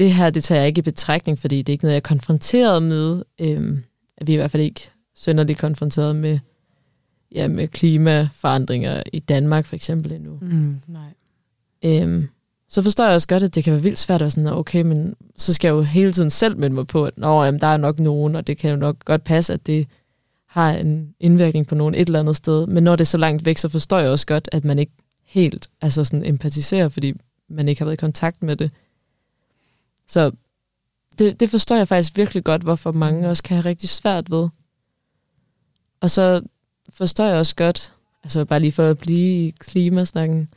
[0.00, 2.08] det her, det tager jeg ikke i betragtning, fordi det er ikke noget, jeg er
[2.08, 3.22] konfronteret med.
[3.40, 3.82] Øhm,
[4.26, 6.38] vi er i hvert fald ikke sønderligt konfronteret med,
[7.32, 10.38] ja, med klimaforandringer i Danmark for eksempel endnu.
[10.40, 11.10] Mm, nej.
[11.84, 12.28] Øhm,
[12.68, 14.82] så forstår jeg også godt, at det kan være vildt svært at være sådan, okay,
[14.82, 17.66] men så skal jeg jo hele tiden selv minde mig på, at Nå, jamen, der
[17.66, 19.86] er nok nogen, og det kan jo nok godt passe, at det
[20.48, 22.66] har en indvirkning på nogen et eller andet sted.
[22.66, 24.92] Men når det er så langt væk, så forstår jeg også godt, at man ikke
[25.24, 27.12] helt altså sådan empatiserer, fordi
[27.48, 28.70] man ikke har været i kontakt med det.
[30.10, 30.30] Så
[31.18, 34.48] det, det forstår jeg faktisk virkelig godt, hvorfor mange også kan have rigtig svært ved.
[36.00, 36.42] Og så
[36.92, 37.94] forstår jeg også godt,
[38.24, 40.48] altså bare lige for at blive i klimasnakken,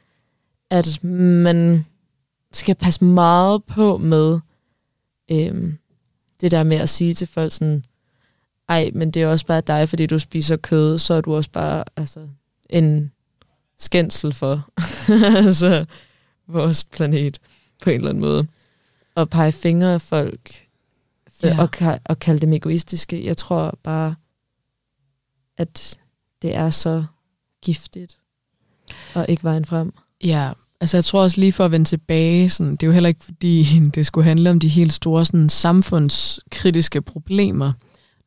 [0.70, 1.86] at man
[2.52, 4.40] skal passe meget på med
[5.32, 5.78] øhm,
[6.42, 7.84] det der med at sige til folk sådan,
[8.70, 11.50] ej, men det er også bare dig, fordi du spiser kød, så er du også
[11.52, 12.28] bare altså,
[12.70, 13.12] en
[13.80, 14.70] skændsel for
[15.46, 15.86] altså,
[16.48, 17.40] vores planet
[17.84, 18.48] på en eller anden måde.
[19.16, 20.60] Og pege fingre af folk,
[21.44, 21.58] Ja.
[21.62, 23.26] og, og kalde dem egoistiske.
[23.26, 24.16] Jeg tror bare,
[25.58, 26.00] at
[26.42, 27.06] det er så
[27.64, 28.18] giftigt,
[29.16, 29.94] og ikke vejen frem.
[30.24, 33.08] Ja, altså jeg tror også lige for at vende tilbage, sådan, det er jo heller
[33.08, 37.74] ikke fordi, det skulle handle om de helt store sådan, samfundskritiske problemer,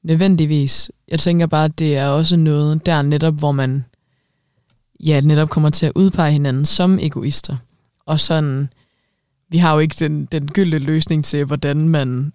[0.03, 0.91] nødvendigvis.
[1.09, 3.85] Jeg tænker bare, at det er også noget der netop, hvor man
[5.01, 7.57] ja, netop kommer til at udpege hinanden som egoister.
[8.07, 8.69] Og sådan,
[9.49, 12.33] vi har jo ikke den, den gyldne løsning til, hvordan man,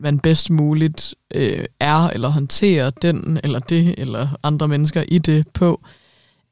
[0.00, 5.48] man bedst muligt øh, er, eller håndterer den, eller det, eller andre mennesker i det
[5.48, 5.80] på.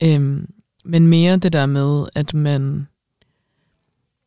[0.03, 0.49] Øhm,
[0.85, 2.89] men mere det der med, at man...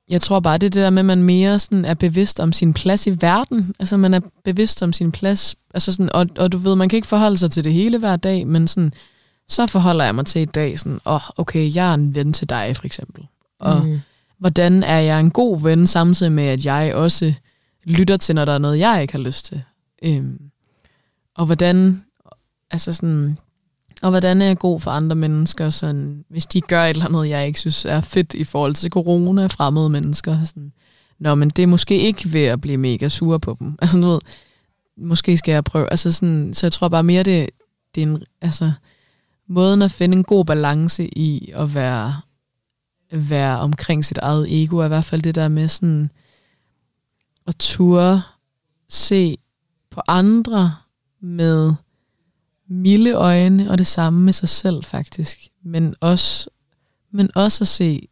[0.10, 2.54] Jeg tror bare, det er det der med, at man mere sådan er bevidst om
[2.54, 3.76] sin plads i verden.
[3.80, 5.56] Altså, man er bevidst om sin plads.
[5.74, 8.16] Altså sådan, og, og du ved, man kan ikke forholde sig til det hele hver
[8.16, 8.94] dag, men sådan,
[9.48, 12.34] så forholder jeg mig til i dag sådan, åh, oh, okay, jeg er en ven
[12.34, 13.28] til dig, for eksempel.
[13.60, 14.00] Og Mm
[14.42, 17.34] hvordan er jeg en god ven, samtidig med, at jeg også
[17.84, 19.62] lytter til, når der er noget, jeg ikke har lyst til.
[20.04, 20.42] Øhm,
[21.36, 22.04] og hvordan,
[22.72, 23.38] altså sådan,
[24.02, 27.30] og hvordan er jeg god for andre mennesker, sådan, hvis de gør et eller andet,
[27.30, 30.46] jeg ikke synes er fedt i forhold til corona, fremmede mennesker.
[30.46, 30.72] Sådan,
[31.20, 33.78] Nå, men det er måske ikke ved at blive mega sur på dem.
[33.82, 34.20] Altså, du ved,
[34.98, 35.92] måske skal jeg prøve.
[35.92, 37.50] Altså, sådan, så jeg tror bare mere, det,
[37.96, 38.72] det er en, altså,
[39.48, 42.22] måden at finde en god balance i at være,
[43.12, 46.10] være omkring sit eget ego, er i hvert fald det der med sådan,
[47.48, 48.22] at ture
[48.90, 49.38] se
[49.92, 50.76] på andre
[51.22, 51.74] med
[52.68, 55.48] milde øjne, og det samme med sig selv faktisk.
[55.64, 56.50] Men også,
[57.12, 58.08] men også at se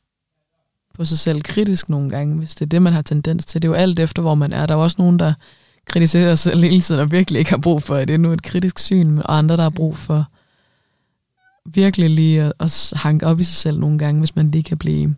[0.94, 3.62] på sig selv kritisk nogle gange, hvis det er det, man har tendens til.
[3.62, 4.66] Det er jo alt efter, hvor man er.
[4.66, 5.34] Der er jo også nogen, der
[5.86, 8.08] kritiserer sig selv hele tiden, og virkelig ikke har brug for det.
[8.08, 10.26] Det er nu et kritisk syn, og andre, der har brug for
[11.74, 14.78] virkelig lige at, at hanke op i sig selv nogle gange, hvis man lige kan
[14.78, 15.16] blive,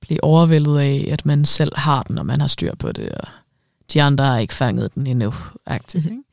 [0.00, 3.28] blive overvældet af, at man selv har den, og man har styr på det, og
[3.92, 5.34] de andre har ikke fanget den endnu.
[5.66, 6.12] Aktivt, Mhm.
[6.12, 6.24] ikke?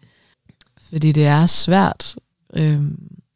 [0.90, 2.16] Fordi det er svært
[2.54, 2.82] øh,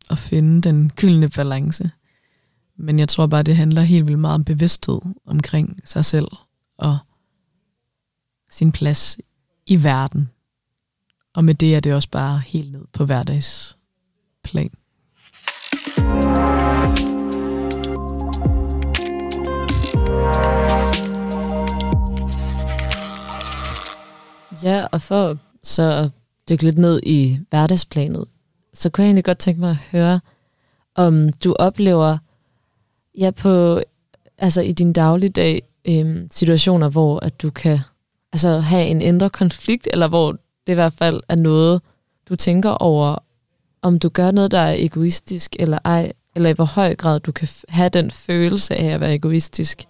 [0.09, 1.91] at finde den gyldne balance.
[2.77, 6.27] Men jeg tror bare, det handler helt vildt meget om bevidsthed omkring sig selv
[6.77, 6.97] og
[8.49, 9.17] sin plads
[9.65, 10.29] i verden.
[11.33, 14.71] Og med det er det også bare helt ned på hverdagsplan.
[24.63, 26.11] Ja, og for så at
[26.49, 28.25] dykke lidt ned i hverdagsplanet,
[28.73, 30.19] så kunne jeg egentlig godt tænke mig at høre,
[30.95, 32.17] om du oplever
[33.17, 33.81] ja, på,
[34.37, 37.79] altså i din dagligdag øhm, situationer, hvor at du kan
[38.33, 40.31] altså, have en indre konflikt, eller hvor
[40.67, 41.81] det i hvert fald er noget,
[42.29, 43.23] du tænker over,
[43.81, 47.31] om du gør noget, der er egoistisk eller ej, eller i hvor høj grad du
[47.31, 49.85] kan f- have den følelse af at være egoistisk.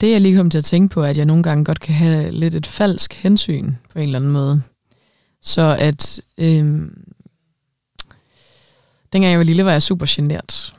[0.00, 1.94] Det jeg lige kom til at tænke på, er, at jeg nogle gange godt kan
[1.94, 4.62] have lidt et falsk hensyn på en eller anden måde.
[5.42, 6.90] Så at øh,
[9.12, 10.74] dengang jeg var lille, var jeg super genert.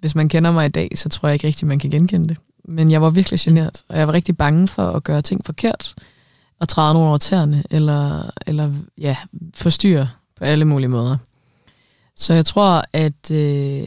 [0.00, 2.36] Hvis man kender mig i dag, så tror jeg ikke rigtigt, man kan genkende det.
[2.64, 5.94] Men jeg var virkelig genert, og jeg var rigtig bange for at gøre ting forkert,
[6.60, 9.16] og træde nogen over tæerne, eller, eller ja,
[9.54, 11.16] forstyrre på alle mulige måder.
[12.22, 13.86] Så jeg tror, at, øh,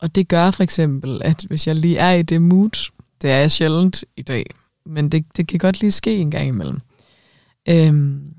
[0.00, 2.90] og det gør for eksempel, at hvis jeg lige er i det mood,
[3.22, 4.46] det er jeg sjældent i dag,
[4.86, 6.80] men det, det kan godt lige ske en gang imellem.
[7.68, 8.34] Øhm,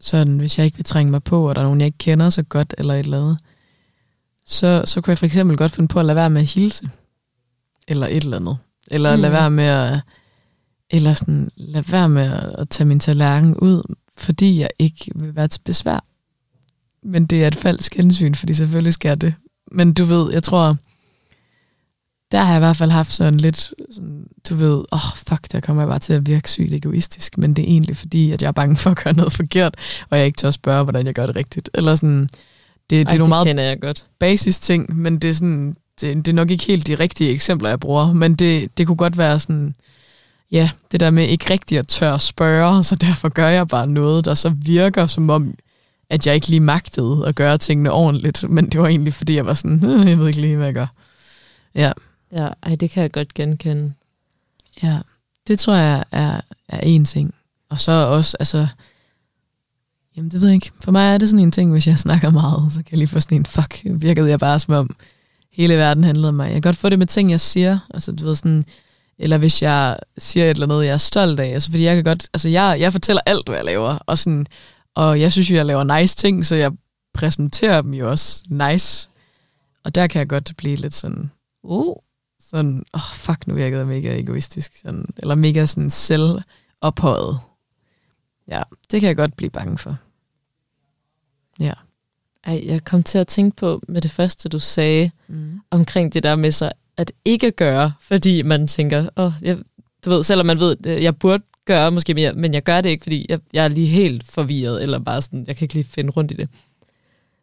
[0.00, 2.30] sådan, hvis jeg ikke vil trænge mig på, og der er nogen, jeg ikke kender
[2.30, 3.38] så godt, eller et eller andet,
[4.46, 6.90] så, så kunne jeg for eksempel godt finde på at lade være med at hilse,
[7.88, 8.58] eller et eller andet.
[8.90, 9.22] Eller mm.
[9.22, 10.00] lade være med at,
[10.90, 15.36] eller sådan, lade være med at, at tage min tallerken ud, fordi jeg ikke vil
[15.36, 16.04] være til besvær.
[17.04, 19.34] Men det er et falsk hensyn, fordi selvfølgelig skal jeg det.
[19.72, 20.76] Men du ved, jeg tror,
[22.32, 25.52] der har jeg i hvert fald haft sådan lidt, sådan, du ved, åh oh, fuck,
[25.52, 28.42] der kommer jeg bare til at virke sygt egoistisk, men det er egentlig fordi, at
[28.42, 29.74] jeg er bange for at gøre noget forkert,
[30.10, 31.70] og jeg ikke tør at spørge, hvordan jeg gør det rigtigt.
[31.74, 32.30] Eller sådan, det,
[32.90, 34.06] det er Ej, nogle meget kender jeg godt.
[34.18, 37.68] basis ting, men det er, sådan, det, det er nok ikke helt de rigtige eksempler,
[37.68, 39.74] jeg bruger, men det, det kunne godt være sådan,
[40.52, 43.86] ja, det der med ikke rigtig at tør at spørge, så derfor gør jeg bare
[43.86, 45.54] noget, der så virker som om,
[46.10, 49.46] at jeg ikke lige magtede at gøre tingene ordentligt, men det var egentlig, fordi jeg
[49.46, 50.86] var sådan, "Øh, jeg ved ikke lige, hvad jeg gør.
[51.74, 51.92] Ja,
[52.32, 53.92] Ja, ej, det kan jeg godt genkende.
[54.82, 54.98] ja.
[55.48, 57.34] det tror jeg er, er en ting.
[57.70, 58.66] Og så også, altså,
[60.16, 62.30] jamen det ved jeg ikke, for mig er det sådan en ting, hvis jeg snakker
[62.30, 64.96] meget, så kan jeg lige få sådan en, fuck, virkede jeg bare som om,
[65.52, 66.44] hele verden handlede om mig.
[66.44, 68.64] Jeg kan godt få det med ting, jeg siger, altså du ved sådan,
[69.18, 72.04] eller hvis jeg siger et eller andet, jeg er stolt af, altså fordi jeg kan
[72.04, 74.46] godt, altså jeg, jeg fortæller alt, hvad jeg laver, og sådan,
[74.94, 76.72] Og jeg synes jo, jeg laver nice ting, så jeg
[77.14, 79.08] præsenterer dem jo også nice.
[79.84, 81.30] Og der kan jeg godt blive lidt sådan,
[81.62, 81.96] uh,
[82.40, 84.76] sådan, åh, oh, fuck, nu virker jeg mega egoistisk.
[84.76, 87.38] Sådan, eller mega sådan selvophøjet.
[88.48, 89.96] Ja, det kan jeg godt blive bange for.
[91.60, 91.72] Ja.
[92.44, 95.60] Ej, jeg kom til at tænke på med det første, du sagde, Mm.
[95.70, 99.58] omkring det der med så at ikke gøre, fordi man tænker, åh, jeg,
[100.04, 103.02] du ved, selvom man ved, jeg burde gøre måske mere, men jeg gør det ikke,
[103.02, 106.10] fordi jeg, jeg er lige helt forvirret, eller bare sådan, jeg kan ikke lige finde
[106.10, 106.48] rundt i det.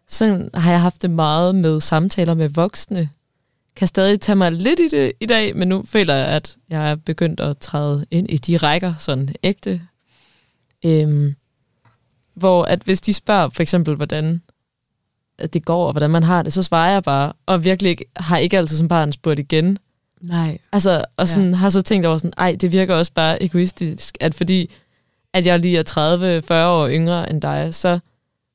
[0.07, 3.09] Sådan har jeg haft det meget med samtaler med voksne.
[3.75, 6.91] Kan stadig tage mig lidt i det i dag, men nu føler jeg, at jeg
[6.91, 9.81] er begyndt at træde ind i de rækker, sådan ægte.
[10.85, 11.35] Øhm,
[12.33, 14.41] hvor at hvis de spørger for eksempel, hvordan
[15.53, 18.37] det går, og hvordan man har det, så svarer jeg bare, og virkelig ikke, har
[18.37, 19.77] ikke altid som barn spurgt igen.
[20.21, 20.57] Nej.
[20.71, 21.55] Altså, og sådan, ja.
[21.55, 24.71] har så tænkt over sådan, ej, det virker også bare egoistisk, at fordi,
[25.33, 27.99] at jeg lige er 30-40 år yngre end dig, så,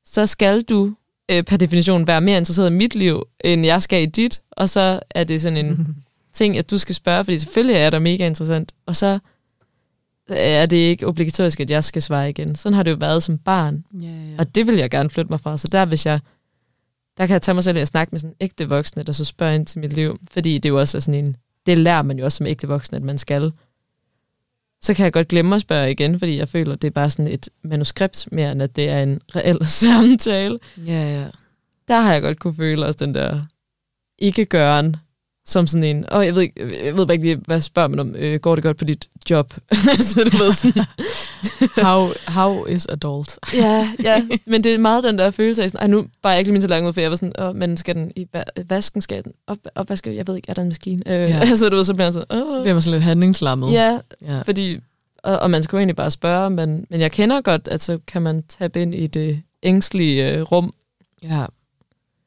[0.04, 0.94] så skal du
[1.30, 4.68] øh, per definition være mere interesseret i mit liv, end jeg skal i dit, og
[4.68, 5.96] så er det sådan en
[6.34, 9.18] ting, at du skal spørge, fordi selvfølgelig er det mega interessant, og så
[10.28, 12.56] er det ikke obligatorisk, at jeg skal svare igen.
[12.56, 14.12] Sådan har det jo været som barn, Ja, ja.
[14.38, 15.58] og det vil jeg gerne flytte mig fra.
[15.58, 16.20] Så der, hvis jeg,
[17.18, 19.24] der kan jeg tage mig selv i at snakke med sådan ægte voksne, der så
[19.24, 22.18] spørger ind til mit liv, fordi det jo også er sådan en, det lærer man
[22.18, 23.52] jo også som ægte voksne, at man skal.
[24.82, 27.32] Så kan jeg godt glemme at spørge igen, fordi jeg føler, det er bare sådan
[27.32, 30.58] et manuskript mere, end at det er en reel samtale.
[30.86, 31.26] ja, ja.
[31.88, 33.40] Der har jeg godt kunne føle også den der
[34.18, 34.96] ikke-gøren,
[35.44, 37.98] som sådan en, åh, jeg ved, ikke, jeg ved bare ikke lige, hvad spørger man
[37.98, 39.54] om, øh, går det godt på dit job?
[40.10, 40.84] så du ved sådan,
[41.86, 43.38] How, how is adult?
[43.54, 46.38] Ja, ja, men det er meget den der følelse af sådan, ej nu bare jeg
[46.38, 48.26] ikke lige min så langt ud, for jeg var sådan, åh, men skal den i
[48.36, 51.02] va- vasken, skal den op, opvaske, jeg ved ikke, er der en maskine?
[51.06, 51.36] Øh, Ja.
[51.46, 51.54] ja.
[51.54, 52.62] så du ved, så bliver jeg sådan, Så åh.
[52.62, 53.72] bliver man sådan lidt handlingslammet.
[53.72, 54.42] Ja, ja.
[54.42, 54.80] fordi,
[55.22, 57.98] og, og man skal jo egentlig bare spørge, men, men jeg kender godt, at så
[58.06, 60.72] kan man tabe ind i det ængstlige øh, rum,
[61.22, 61.46] ja.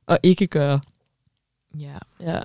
[0.08, 0.80] og ikke gøre.
[1.80, 1.98] ja.
[2.22, 2.39] Ja.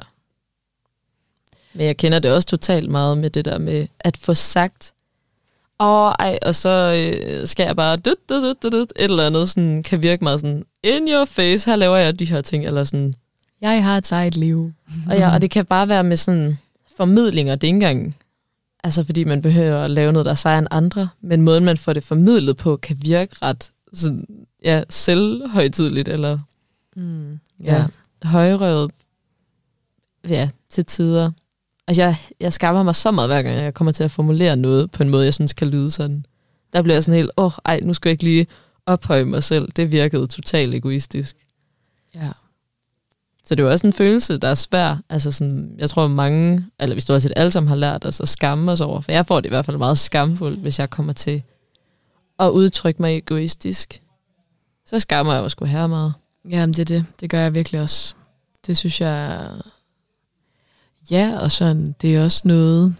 [1.76, 4.92] Men jeg kender det også totalt meget med det der med at få sagt,
[5.80, 6.70] åh, ej, og så
[7.14, 10.24] øh, skal jeg bare dut, dut, dut, dut, dut, et eller andet, sådan, kan virke
[10.24, 13.14] meget sådan, in your face, her laver jeg de her ting, eller sådan.
[13.60, 14.72] Jeg har et sejt liv.
[15.10, 16.58] Og, ja, og det kan bare være med sådan
[16.96, 18.16] formidlinger, det er ikke engang,
[18.84, 21.76] altså fordi man behøver at lave noget, der er sejere end andre, men måden, man
[21.76, 24.26] får det formidlet på, kan virke ret sådan,
[24.64, 26.38] ja, selvhøjtidligt, eller
[26.96, 27.38] Mm.
[27.64, 27.86] ja,
[28.22, 28.90] højrøvet
[30.28, 31.30] ja, til tider.
[31.88, 34.90] Altså, jeg, jeg skammer mig så meget, hver gang jeg kommer til at formulere noget
[34.90, 36.26] på en måde, jeg synes kan lyde sådan.
[36.72, 38.46] Der bliver jeg sådan helt, åh, oh, ej, nu skal jeg ikke lige
[38.86, 39.72] ophøje mig selv.
[39.76, 41.36] Det virkede totalt egoistisk.
[42.14, 42.30] ja.
[43.46, 44.96] Så det er jo også en følelse, der er svær.
[45.08, 48.28] Altså sådan, jeg tror mange, eller du har set alle sammen har lært os at
[48.28, 51.12] skamme os over, for jeg får det i hvert fald meget skamfuldt, hvis jeg kommer
[51.12, 51.42] til
[52.38, 54.02] at udtrykke mig egoistisk.
[54.86, 56.14] Så skammer jeg mig sgu her meget.
[56.50, 57.06] Jamen, det er det.
[57.20, 58.14] Det gør jeg virkelig også.
[58.66, 59.48] Det synes jeg...
[61.10, 62.94] Ja, og sådan, det er også noget,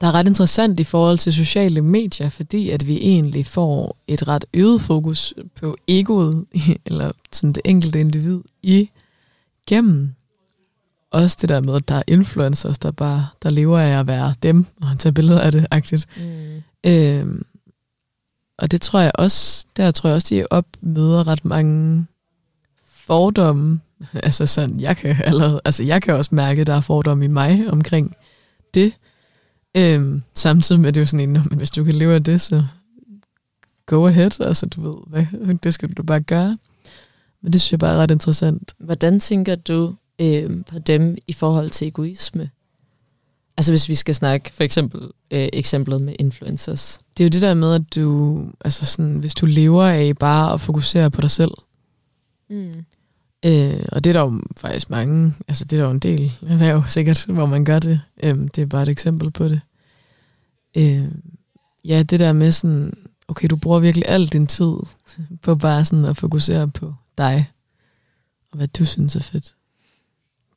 [0.00, 4.28] der er ret interessant i forhold til sociale medier, fordi at vi egentlig får et
[4.28, 6.44] ret øget fokus på egoet,
[6.86, 8.90] eller sådan det enkelte individ, i
[9.66, 10.14] gennem
[11.10, 14.34] også det der med, at der er influencers, der bare der lever af at være
[14.42, 16.06] dem, og tage billeder af det, agtigt.
[16.16, 16.62] Mm.
[16.90, 17.46] Øhm,
[18.58, 22.06] og det tror jeg også, der tror jeg også, de op møder ret mange
[22.86, 23.80] fordomme.
[24.22, 27.28] Altså sådan, jeg kan, allerede, altså jeg kan også mærke, at der er fordomme i
[27.28, 28.16] mig omkring
[28.74, 28.92] det.
[29.76, 32.14] Øhm, samtidig med, at det er jo sådan en, "Nå, men hvis du kan leve
[32.14, 32.64] af det, så
[33.86, 34.40] go ahead.
[34.40, 36.56] Altså du ved, hvad, det skal du bare gøre.
[37.42, 38.74] Men det synes jeg bare er ret interessant.
[38.78, 42.50] Hvordan tænker du øh, på dem i forhold til egoisme?
[43.56, 47.00] Altså hvis vi skal snakke for eksempel øh, eksemplet med influencers.
[47.16, 50.52] Det er jo det der med, at du, altså sådan, hvis du lever af bare
[50.52, 51.50] at fokusere på dig selv,
[52.50, 52.72] Mm.
[53.44, 56.32] Øh, og det er der jo faktisk mange, altså det er der jo en del
[56.46, 58.00] erhverv sikkert, hvor man gør det.
[58.22, 59.60] Øh, det er bare et eksempel på det.
[60.76, 61.08] Øh,
[61.84, 62.96] ja, det der med sådan,
[63.28, 64.72] okay, du bruger virkelig al din tid
[65.42, 67.50] på bare sådan at fokusere på dig,
[68.50, 69.54] og hvad du synes er fedt.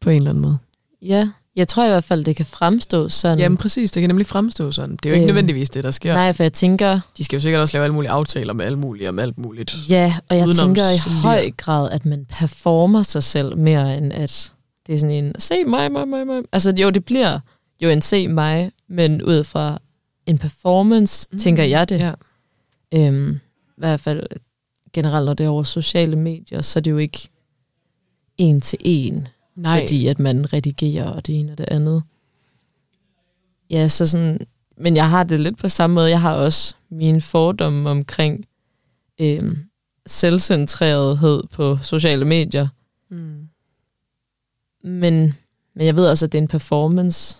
[0.01, 0.57] På en eller anden måde.
[1.01, 3.39] Ja, jeg tror i hvert fald, det kan fremstå sådan.
[3.39, 4.95] Jamen præcis, det kan nemlig fremstå sådan.
[4.95, 6.13] Det er jo ikke Øhm, nødvendigvis det, der sker.
[6.13, 8.79] Nej, for jeg tænker, De skal jo sikkert også lave alle mulige aftaler med alle
[8.79, 9.75] mulige om alt muligt.
[9.89, 14.13] ja, og jeg Udenom tænker i høj grad, at man performer sig selv mere end
[14.13, 14.53] at
[14.87, 16.41] det er sådan en, se mig, mig, mig, mig.
[16.51, 17.39] Altså jo, det bliver
[17.81, 19.79] jo en se mig, men ud fra
[20.25, 21.39] en performance, mm.
[21.39, 21.99] tænker jeg det.
[21.99, 22.11] Ja.
[22.93, 23.39] Øhm, I
[23.77, 24.23] hvert fald
[24.93, 27.29] generelt, når det er over sociale medier, så er det jo ikke
[28.37, 32.03] en til en, Nej, fordi at man redigerer og det ene og det andet.
[33.69, 34.39] Ja, så sådan,
[34.77, 36.09] men jeg har det lidt på samme måde.
[36.09, 38.45] Jeg har også mine fordomme omkring
[39.21, 39.57] øh,
[40.05, 42.67] selvcentrerethed på sociale medier.
[43.09, 43.47] Mm.
[44.83, 45.33] Men,
[45.75, 47.37] men jeg ved også, at det er en performance,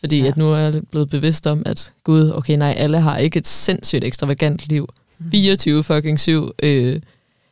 [0.00, 0.26] fordi Ja.
[0.26, 3.46] at nu er jeg blevet bevidst om, at gud, okay, nej, alle har ikke et
[3.46, 4.88] sindssygt ekstravagant liv.
[5.30, 6.50] 24 fucking 7.
[6.62, 7.00] Øh,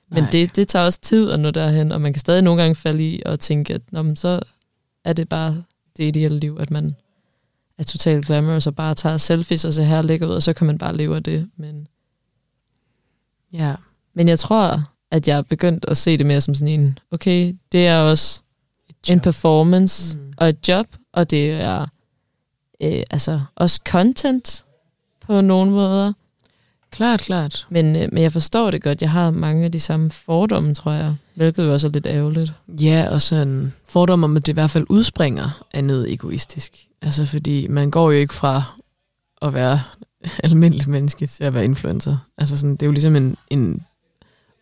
[0.09, 0.31] men Nej.
[0.31, 3.05] det, det tager også tid at nå derhen, og man kan stadig nogle gange falde
[3.11, 4.41] i og tænke, at Nå, men så
[5.05, 5.65] er det bare
[5.97, 6.97] det ideelle liv, at man
[7.79, 10.67] er totalt glamorous og bare tager selfies og ser her ligger ud, og så kan
[10.67, 11.51] man bare leve af det.
[11.57, 11.89] Men,
[13.53, 13.75] Ja.
[14.15, 17.55] men jeg tror, at jeg er begyndt at se det mere som sådan en, okay,
[17.73, 18.43] det er også
[19.09, 20.33] en performance mm.
[20.37, 21.87] og et job, og det er
[22.83, 24.65] øh, altså også content
[25.21, 26.13] på nogle måder.
[26.91, 27.67] Klart, klart.
[27.71, 29.03] Men, øh, men jeg forstår det godt.
[29.03, 31.15] Jeg har mange af de samme fordomme, tror jeg.
[31.35, 32.53] Hvilket jo også er lidt ærgerligt.
[32.69, 36.77] Ja, og sådan fordom om, at det i hvert fald udspringer af noget egoistisk.
[37.03, 38.63] Altså fordi man går jo ikke fra
[39.43, 39.81] at være
[40.45, 42.17] almindeligt menneske til at være influencer.
[42.39, 43.83] Altså sådan, det er jo ligesom en, en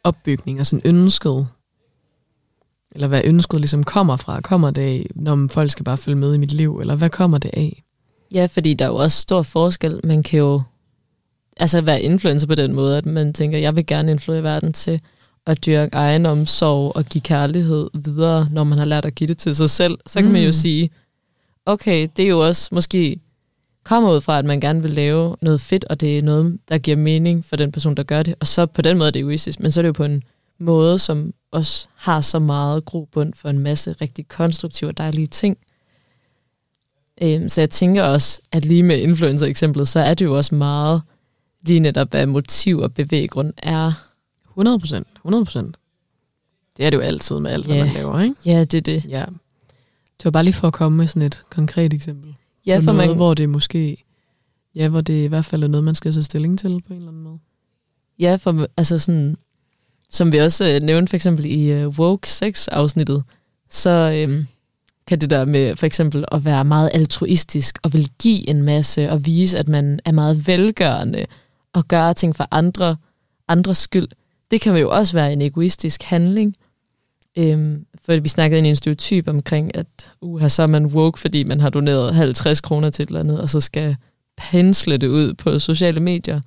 [0.04, 1.48] opbygning og sådan ønsket,
[2.94, 4.40] eller hvad ønsket ligesom kommer fra.
[4.40, 7.38] Kommer det af, når folk skal bare følge med i mit liv, eller hvad kommer
[7.38, 7.84] det af?
[8.32, 10.00] Ja, fordi der er jo også stor forskel.
[10.04, 10.62] Man kan jo
[11.56, 15.00] altså være influencer på den måde, at man tænker, jeg vil gerne influere verden til
[15.46, 19.38] at dyrke egen omsorg og give kærlighed videre, når man har lært at give det
[19.38, 19.98] til sig selv.
[20.06, 20.32] Så kan mm.
[20.32, 20.52] man jo Mm.
[20.52, 20.90] sige,
[21.66, 23.20] okay, det er jo også måske
[23.84, 26.78] kommer ud fra, at man gerne vil lave noget fedt, og det er noget, der
[26.78, 28.34] giver mening for den person, der gør det.
[28.40, 30.22] Og så på den måde er det egoistisk, men så er det jo på en
[30.60, 35.56] måde, som også har så meget grobund for en masse rigtig konstruktive og dejlige ting.
[37.22, 41.02] Øhm, så jeg tænker også, at lige med influencer-eksemplet, så er det jo også meget
[41.66, 43.92] lige netop, hvad motiv og bevæggrund er.
[44.50, 45.06] 100 procent.
[45.16, 45.76] 100 procent.
[46.76, 47.84] Det er det jo altid med alt, hvad Ja.
[47.84, 48.34] man laver, ikke?
[48.46, 49.04] Ja, det er det.
[49.06, 49.24] Ja.
[50.18, 52.34] Det var bare lige for at komme med sådan et konkret eksempel.
[52.66, 54.04] Ja, for noget, man, hvor det måske,
[54.74, 56.96] ja, hvor det i hvert fald er noget, man skal tage stilling til på en
[56.98, 57.38] eller anden måde.
[58.18, 59.36] Ja, for altså sådan,
[60.10, 63.22] som vi også øh, nævnte for eksempel i uh, Woke 6-afsnittet,
[63.70, 64.46] så øhm,
[65.06, 69.10] kan det der med for eksempel at være meget altruistisk og vil give en masse
[69.10, 71.26] og vise, at man er meget velgørende
[71.74, 72.96] og gøre ting for andre,
[73.48, 74.08] andres skyld,
[74.50, 76.56] det kan jo også være en egoistisk handling.
[77.38, 81.20] Øhm, for vi snakkede ind i en stereotyp omkring, at uh, så er man woke,
[81.20, 83.96] fordi man har doneret 50 kroner til et eller andet, og så skal
[84.36, 86.40] pensle det ud på sociale medier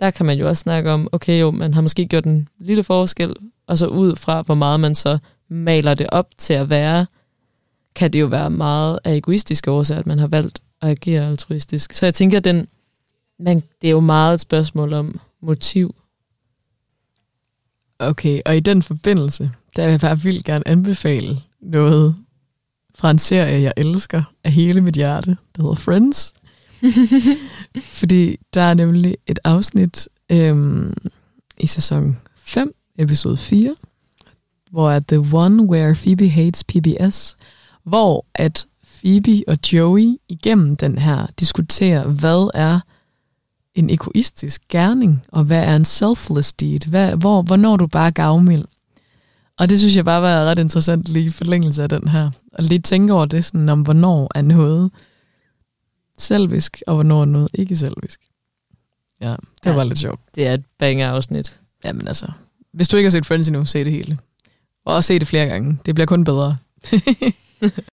[0.00, 2.84] der kan man jo også snakke om, okay jo, man har måske gjort en lille
[2.84, 3.32] forskel,
[3.66, 5.18] og så ud fra, hvor meget man så
[5.48, 7.06] maler det op til at være,
[7.94, 11.92] kan det jo være meget af egoistiske årsager, at man har valgt at agere altruistisk.
[11.92, 12.68] Så jeg tænker, at den,
[13.40, 15.94] man, det er jo meget et spørgsmål om motiv.
[17.98, 22.16] Okay, og i den forbindelse, der vil jeg bare vildt gerne anbefale noget
[22.94, 26.34] fra en serie, jeg elsker af hele mit hjerte, der hedder Friends.
[27.98, 30.94] Fordi der er nemlig et afsnit øhm,
[31.58, 33.74] i sæson 5, episode 4,
[34.70, 37.36] hvor er The One Where Phoebe Hates PBS,
[37.84, 42.80] hvor at Phoebe og Joey igennem den her diskuterer, hvad er
[43.74, 46.88] en egoistisk gerning, og hvad er en selfless deed?
[46.88, 48.64] Hvad, hvor, hvornår du bare gavmild?
[49.58, 52.30] Og det synes jeg bare var ret interessant lige i forlængelse af den her.
[52.54, 54.90] Og lige tænke over det, sådan, om hvornår er noget
[56.18, 58.20] selvisk, og hvornår er noget ikke selvisk.
[59.20, 59.72] Ja, det Ja.
[59.72, 60.20] var lidt sjovt.
[60.34, 61.60] Det er et banger-afsnit.
[61.84, 62.26] Jamen altså,
[62.72, 64.18] hvis du ikke har set Friends endnu, se det hele.
[64.84, 65.78] Og se det flere gange.
[65.86, 66.56] Det bliver kun bedre.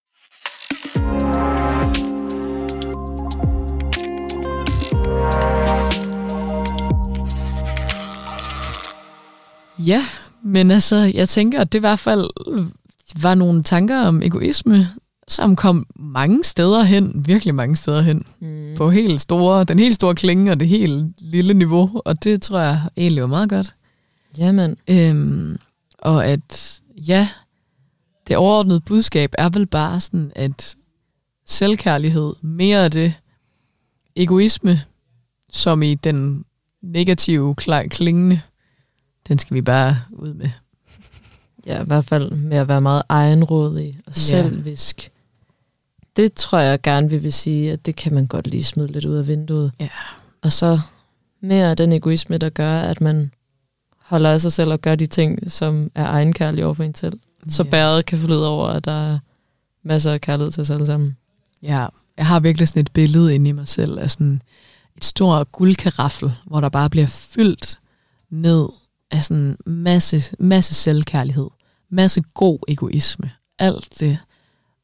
[9.87, 10.05] ja,
[10.43, 12.29] men altså, jeg tænker, at det i hvert fald
[13.21, 14.87] var nogle tanker om egoisme,
[15.27, 18.73] som kom mange steder hen, virkelig mange steder hen Mm.
[18.77, 22.59] på helt store, den helt store klinge og det helt lille niveau, og det tror
[22.59, 23.75] jeg egentlig var meget godt.
[24.37, 25.57] Jamen, Øhm,
[25.99, 27.29] og at, ja,
[28.27, 30.75] det overordnede budskab er vel bare sådan, at
[31.45, 33.13] selvkærlighed, mere af det,
[34.15, 34.79] egoisme,
[35.51, 36.45] som i den
[36.83, 37.55] negative
[37.89, 38.41] klingende,
[39.27, 40.49] den skal vi bare ud med.
[41.65, 44.21] ja, i hvert fald med at være meget egenrådig og Ja.
[44.21, 45.11] selvisk.
[46.15, 49.05] Det tror jeg gerne, vi vil sige, at det kan man godt lige smide lidt
[49.05, 49.71] ud af vinduet.
[49.79, 49.89] Ja.
[50.41, 50.79] Og så
[51.41, 53.31] mere den egoisme, der gør, at man
[53.97, 57.19] holder af sig selv og gør de ting, som er egenkærlige over for en selv.
[57.47, 57.69] Så Ja.
[57.69, 59.19] bæret kan flyde over, at der er
[59.83, 61.17] masser af kærlighed til os alle sammen.
[61.63, 64.41] Ja, jeg har virkelig sådan et billede inde i mig selv af sådan
[64.97, 67.79] et stort guldkaraffel, hvor der bare bliver fyldt
[68.29, 68.67] ned
[69.11, 71.47] af sådan masse, masse selvkærlighed,
[71.89, 74.17] masse god egoisme, alt det.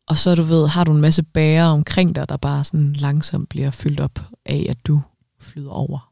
[0.08, 3.50] Og så du ved, har du en masse bærer omkring dig, der bare sådan langsomt
[3.50, 5.02] bliver fyldt op af, at du
[5.40, 6.10] flyder over.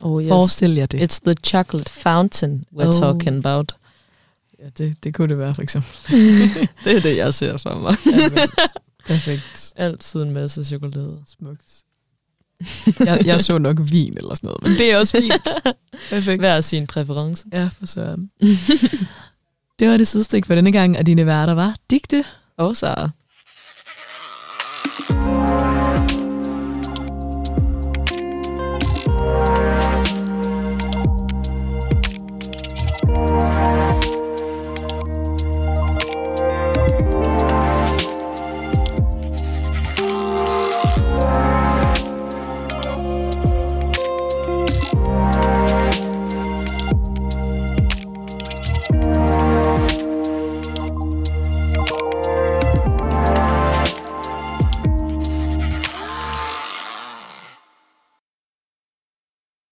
[0.00, 1.12] Oh, Forestil jer det.
[1.12, 2.92] It's the chocolate fountain we're Oh.
[2.92, 3.72] talking about.
[4.58, 5.90] Ja, det, det kunne det være, for eksempel.
[6.84, 7.94] Det er det, jeg ser for mig.
[9.06, 9.72] Perfekt.
[9.76, 11.22] Altid en masse chokolade.
[11.26, 11.82] Smukt.
[13.06, 15.48] Jeg, jeg så nok vin eller sådan noget, men det er også fint.
[16.10, 16.40] Perfekt.
[16.40, 17.44] Hver sin præference.
[17.52, 18.30] Ja, for søren.
[19.78, 22.24] det var det sidste ikke for denne gang, og dine værter var Digte
[22.56, 23.08] Og så